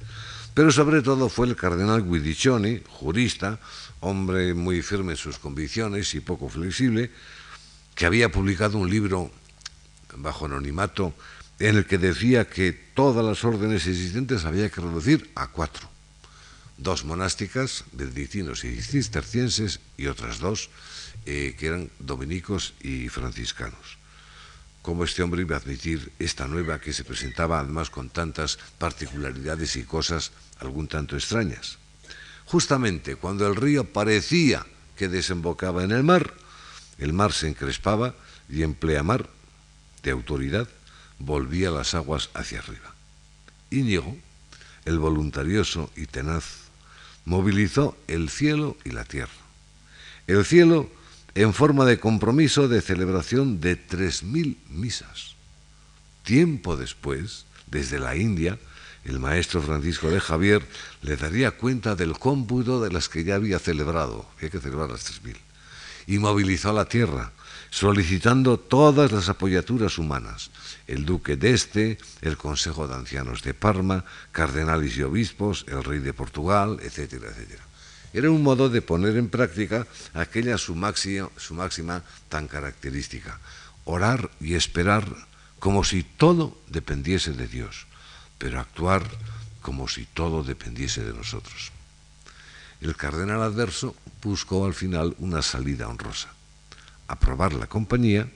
[0.55, 3.59] Pero sobre todo fue el cardenal Guidiccioni, jurista,
[4.00, 7.11] hombre muy firme en sus convicciones y poco flexible,
[7.94, 9.30] que había publicado un libro
[10.16, 11.14] bajo anonimato
[11.59, 15.94] en el que decía que todas las órdenes existentes había que reducir a cuatro
[16.76, 20.70] dos monásticas, benedictinos y cistercienses, y otras dos
[21.26, 23.98] eh, que eran dominicos y franciscanos.
[24.82, 29.76] ¿Cómo este hombre iba a admitir esta nueva que se presentaba además con tantas particularidades
[29.76, 31.78] y cosas algún tanto extrañas?
[32.44, 36.34] Justamente cuando el río parecía que desembocaba en el mar,
[36.98, 38.14] el mar se encrespaba
[38.50, 39.30] y en pleamar
[40.02, 40.68] de autoridad
[41.19, 42.95] volvía las aguas hacia arriba.
[43.71, 44.17] Íñigo,
[44.85, 46.45] el voluntarioso y tenaz
[47.25, 49.33] movilizó el cielo y la tierra.
[50.27, 50.91] El cielo
[51.35, 55.35] en forma de compromiso de celebración de tres mil misas.
[56.23, 58.59] Tiempo después, desde la India,
[59.05, 60.67] el maestro Francisco de Javier
[61.03, 65.05] le daría cuenta del cómputo de las que ya había celebrado, había que celebrar las
[65.05, 65.37] tres mil,
[66.07, 67.32] y movilizó la tierra,
[67.70, 70.50] solicitando todas las apoyaturas humanas,
[70.86, 75.98] el duque de Este, el Consejo de Ancianos de Parma, cardenales y obispos, el rey
[75.98, 77.64] de Portugal, etcétera, etcétera.
[78.12, 83.40] Era un modo de poner en práctica aquella su máxima, su máxima tan característica,
[83.84, 85.05] orar y esperar
[85.59, 87.86] como si todo dependiese de Dios,
[88.38, 89.02] pero actuar
[89.62, 91.74] como si todo dependiese de nosotros.
[92.85, 96.28] El cardenal adverso buscó al final una salida honrosa,
[97.09, 98.28] aprobar la compañía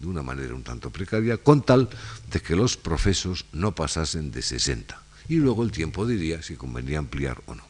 [0.00, 1.90] de una manera un tanto precaria, con tal
[2.32, 4.98] de que los profesos no pasasen de 60.
[5.28, 7.62] Y luego el tiempo diría si convenía ampliar o no.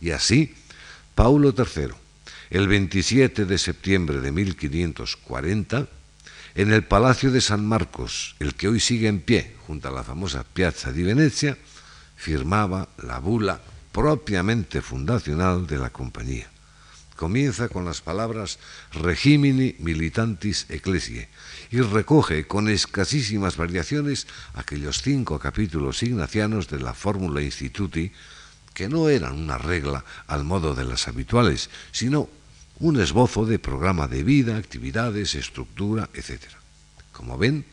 [0.00, 0.54] Y así,
[1.16, 1.88] Paulo III,
[2.50, 5.88] el 27 de septiembre de 1540,
[6.54, 10.04] en el Palacio de San Marcos, el que hoy sigue en pie junto a la
[10.04, 11.58] famosa Piazza di Venezia,
[12.14, 13.60] firmaba la bula
[13.98, 16.46] propiamente fundacional de la compañía
[17.16, 18.60] comienza con las palabras
[18.92, 21.28] regimini militantis ecclesiae
[21.72, 28.12] y recoge con escasísimas variaciones aquellos cinco capítulos ignacianos de la Fórmula Instituti
[28.72, 32.28] que no eran una regla al modo de las habituales, sino
[32.78, 36.38] un esbozo de programa de vida, actividades, estructura, etc.
[37.10, 37.64] Como ven,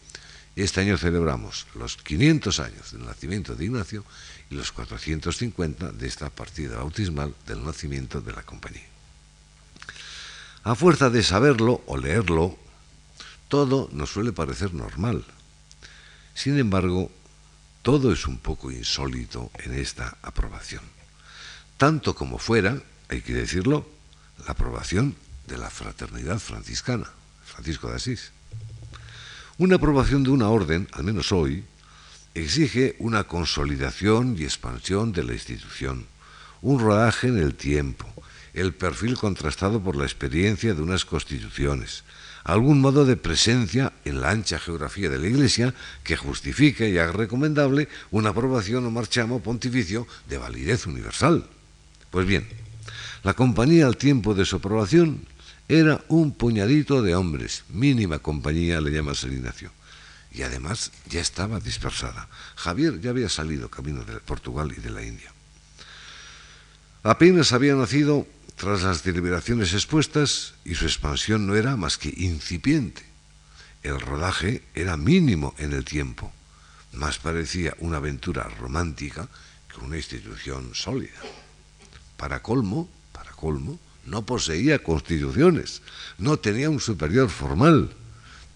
[0.55, 4.03] este año celebramos los 500 años del nacimiento de Ignacio
[4.49, 8.85] y los 450 de esta partida bautismal del nacimiento de la compañía.
[10.63, 12.57] A fuerza de saberlo o leerlo,
[13.47, 15.23] todo nos suele parecer normal.
[16.33, 17.11] Sin embargo,
[17.81, 20.81] todo es un poco insólito en esta aprobación.
[21.77, 23.87] Tanto como fuera, hay que decirlo,
[24.45, 25.15] la aprobación
[25.47, 27.09] de la fraternidad franciscana,
[27.45, 28.31] Francisco de Asís.
[29.57, 31.63] Una aprobación de una orden, al menos hoy,
[32.35, 36.05] exige una consolidación y expansión de la institución,
[36.61, 38.05] un rodaje en el tiempo,
[38.53, 42.03] el perfil contrastado por la experiencia de unas constituciones,
[42.43, 45.73] algún modo de presencia en la ancha geografía de la Iglesia
[46.03, 51.47] que justifique y haga recomendable una aprobación o marchamo pontificio de validez universal.
[52.11, 52.47] Pues bien,
[53.23, 55.25] la compañía al tiempo de su aprobación
[55.67, 59.71] era un puñadito de hombres, mínima compañía le llama San Ignacio,
[60.35, 62.27] y además ya estaba dispersada.
[62.55, 65.31] Javier ya había salido camino de Portugal y de la India.
[67.03, 73.03] Apenas había nacido tras las deliberaciones expuestas y su expansión no era más que incipiente.
[73.83, 76.33] El rodaje era mínimo en el tiempo,
[76.93, 79.27] más parecía una aventura romántica
[79.69, 81.19] que una institución sólida.
[82.17, 85.81] Para colmo, para colmo, no poseía constituciones,
[86.17, 87.93] no tenía un superior formal.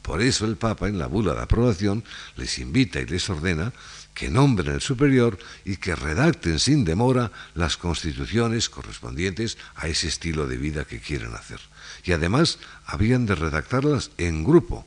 [0.02, 2.04] Por eso el Papa en la bula de aprobación
[2.36, 3.74] les invita y les ordena
[4.14, 10.48] que nombren el superior y que redacten sin demora las constituciones correspondientes a ese estilo
[10.48, 11.60] de vida que quieren hacer.
[12.04, 14.86] Y además habían de redactarlas en grupo.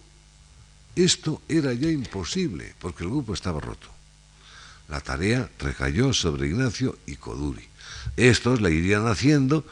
[0.96, 3.88] Esto era ya imposible porque el grupo estaba roto.
[4.88, 7.66] La tarea recayó sobre Ignacio y Coduri.
[8.16, 9.64] Estos la irían haciendo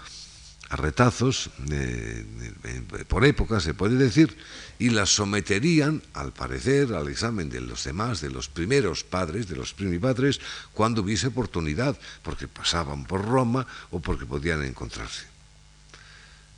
[0.70, 2.24] a retazos eh,
[2.64, 4.34] eh, por época, se puede decir,
[4.80, 9.54] y las someterían, al parecer, al examen de los demás, de los primeros padres, de
[9.54, 10.40] los primipatres,
[10.72, 15.26] cuando hubiese oportunidad, porque pasaban por Roma o porque podían encontrarse.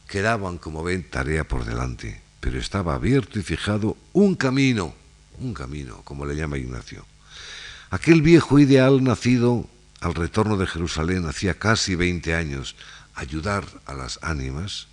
[0.06, 4.94] Quedaban, como ven, tarea por delante, pero estaba abierto y fijado un camino,
[5.40, 7.04] un camino, como le llama Ignacio.
[7.90, 9.68] Aquel viejo ideal nacido
[10.00, 12.76] al retorno de Jerusalén hacía casi 20 años,
[13.16, 14.86] ayudar a las ánimas,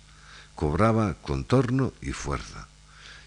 [0.56, 2.66] cobraba contorno y fuerza.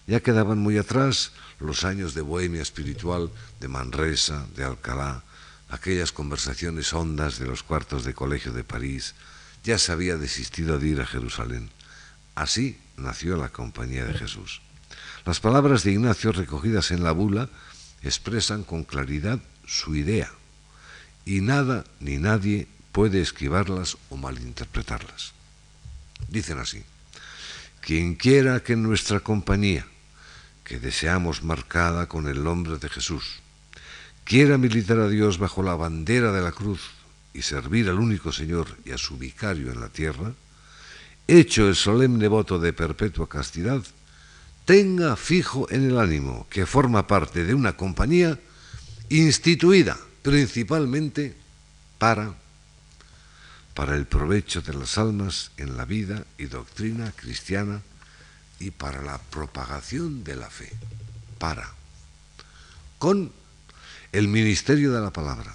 [0.06, 3.30] Ya quedaban muy atrás los años de bohemia espiritual
[3.60, 5.22] de Manresa, de Alcalá,
[5.68, 9.14] aquellas conversaciones hondas de los cuartos de colegio de París.
[9.64, 11.70] Ya se había desistido de ir a Jerusalén.
[12.34, 14.60] Así nació la Compañía de Jesús.
[15.24, 17.48] Las palabras de Ignacio recogidas en la bula
[18.02, 20.30] expresan con claridad su idea,
[21.24, 25.32] y nada ni nadie puede esquivarlas o malinterpretarlas.
[26.28, 26.84] Dicen así,
[27.80, 29.86] quien quiera que nuestra compañía,
[30.64, 33.40] que deseamos marcada con el nombre de Jesús,
[34.24, 36.80] quiera militar a Dios bajo la bandera de la cruz
[37.32, 40.32] y servir al único Señor y a su vicario en la tierra,
[41.28, 43.82] hecho el solemne voto de perpetua castidad,
[44.64, 48.40] tenga fijo en el ánimo que forma parte de una compañía
[49.10, 51.36] instituida principalmente
[51.98, 52.34] para
[53.74, 57.82] para el provecho de las almas en la vida y doctrina cristiana
[58.64, 60.72] y para la propagación de la fe.
[61.38, 61.70] Para.
[62.98, 63.30] Con
[64.10, 65.54] el ministerio de la palabra,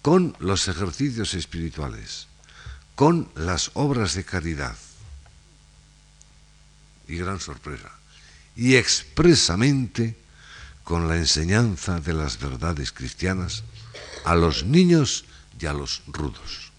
[0.00, 2.28] con los ejercicios espirituales,
[2.94, 4.76] con las obras de caridad.
[7.08, 7.90] Y gran sorpresa.
[8.54, 10.16] Y expresamente
[10.84, 13.64] con la enseñanza de las verdades cristianas
[14.24, 15.24] a los niños
[15.58, 16.70] y a los rudos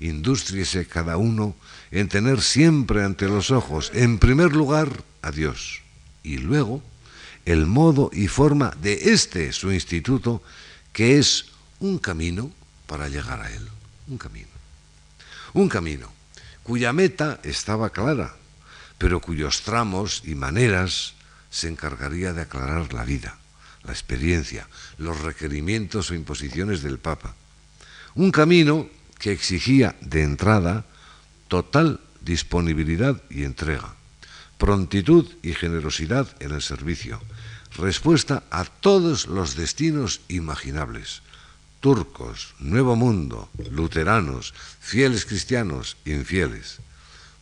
[0.00, 1.54] indústriese cada uno
[1.96, 5.80] en tener siempre ante los ojos, en primer lugar, a Dios,
[6.22, 6.82] y luego
[7.46, 10.42] el modo y forma de este su instituto,
[10.92, 11.46] que es
[11.80, 12.52] un camino
[12.86, 13.66] para llegar a él,
[14.08, 14.48] un camino.
[15.54, 16.12] Un camino
[16.62, 18.36] cuya meta estaba clara,
[18.98, 21.14] pero cuyos tramos y maneras
[21.48, 23.38] se encargaría de aclarar la vida,
[23.84, 24.68] la experiencia,
[24.98, 27.34] los requerimientos o imposiciones del Papa.
[28.14, 28.86] Un camino
[29.18, 30.84] que exigía de entrada
[31.48, 33.94] total disponibilidad y entrega,
[34.58, 37.20] prontitud y generosidad en el servicio,
[37.76, 41.22] respuesta a todos los destinos imaginables,
[41.80, 46.78] turcos, Nuevo Mundo, luteranos, fieles cristianos, infieles.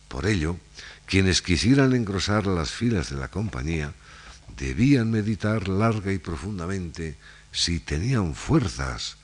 [0.07, 0.57] Por ello,
[1.05, 3.93] quienes quisieran engrosar las filas de la compañía
[4.57, 7.17] debían meditar larga y profundamente
[7.51, 9.17] si tenían fuerzas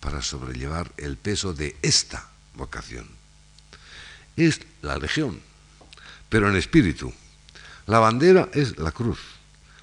[0.00, 3.23] para sobrellevar el peso de esta vocación.
[4.36, 5.40] Es la legión,
[6.28, 7.12] pero en espíritu.
[7.86, 9.20] La bandera es la cruz,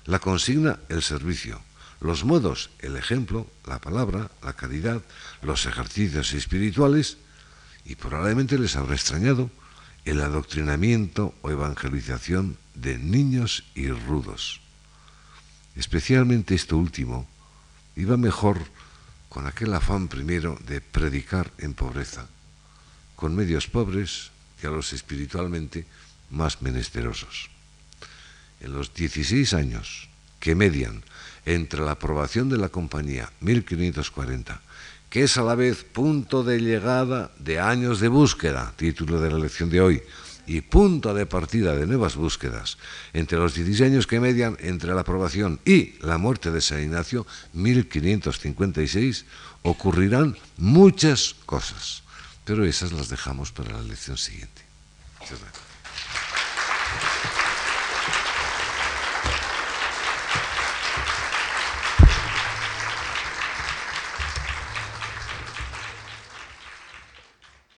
[0.05, 1.61] la consigna el servicio,
[2.01, 5.01] los modos el ejemplo, la palabra, la caridad,
[5.41, 7.17] los ejercicios espirituales
[7.85, 9.49] y probablemente les habrá extrañado
[10.03, 14.61] el adoctrinamiento o evangelización de niños y rudos.
[15.75, 17.29] Especialmente esto último
[17.95, 18.59] iba mejor
[19.29, 22.27] con aquel afán primero de predicar en pobreza,
[23.15, 24.31] con medios pobres
[24.62, 25.86] y a los espiritualmente
[26.30, 27.49] más menesterosos.
[28.59, 30.09] En los 16 años
[30.39, 31.03] que median
[31.45, 34.62] entre la aprobación de la compañía 1540,
[35.09, 39.39] que es a la vez punto de llegada de años de búsqueda, título de la
[39.39, 40.01] lección de hoy,
[40.47, 42.78] y punto de partida de nuevas búsquedas
[43.14, 47.28] entre los 16 años que median entre la aprobación y la muerte de San Ignacio,
[47.53, 49.26] 1556,
[49.64, 52.00] ocurrirán muchas cosas,
[52.51, 54.61] pero esas las dejamos para la lección siguiente.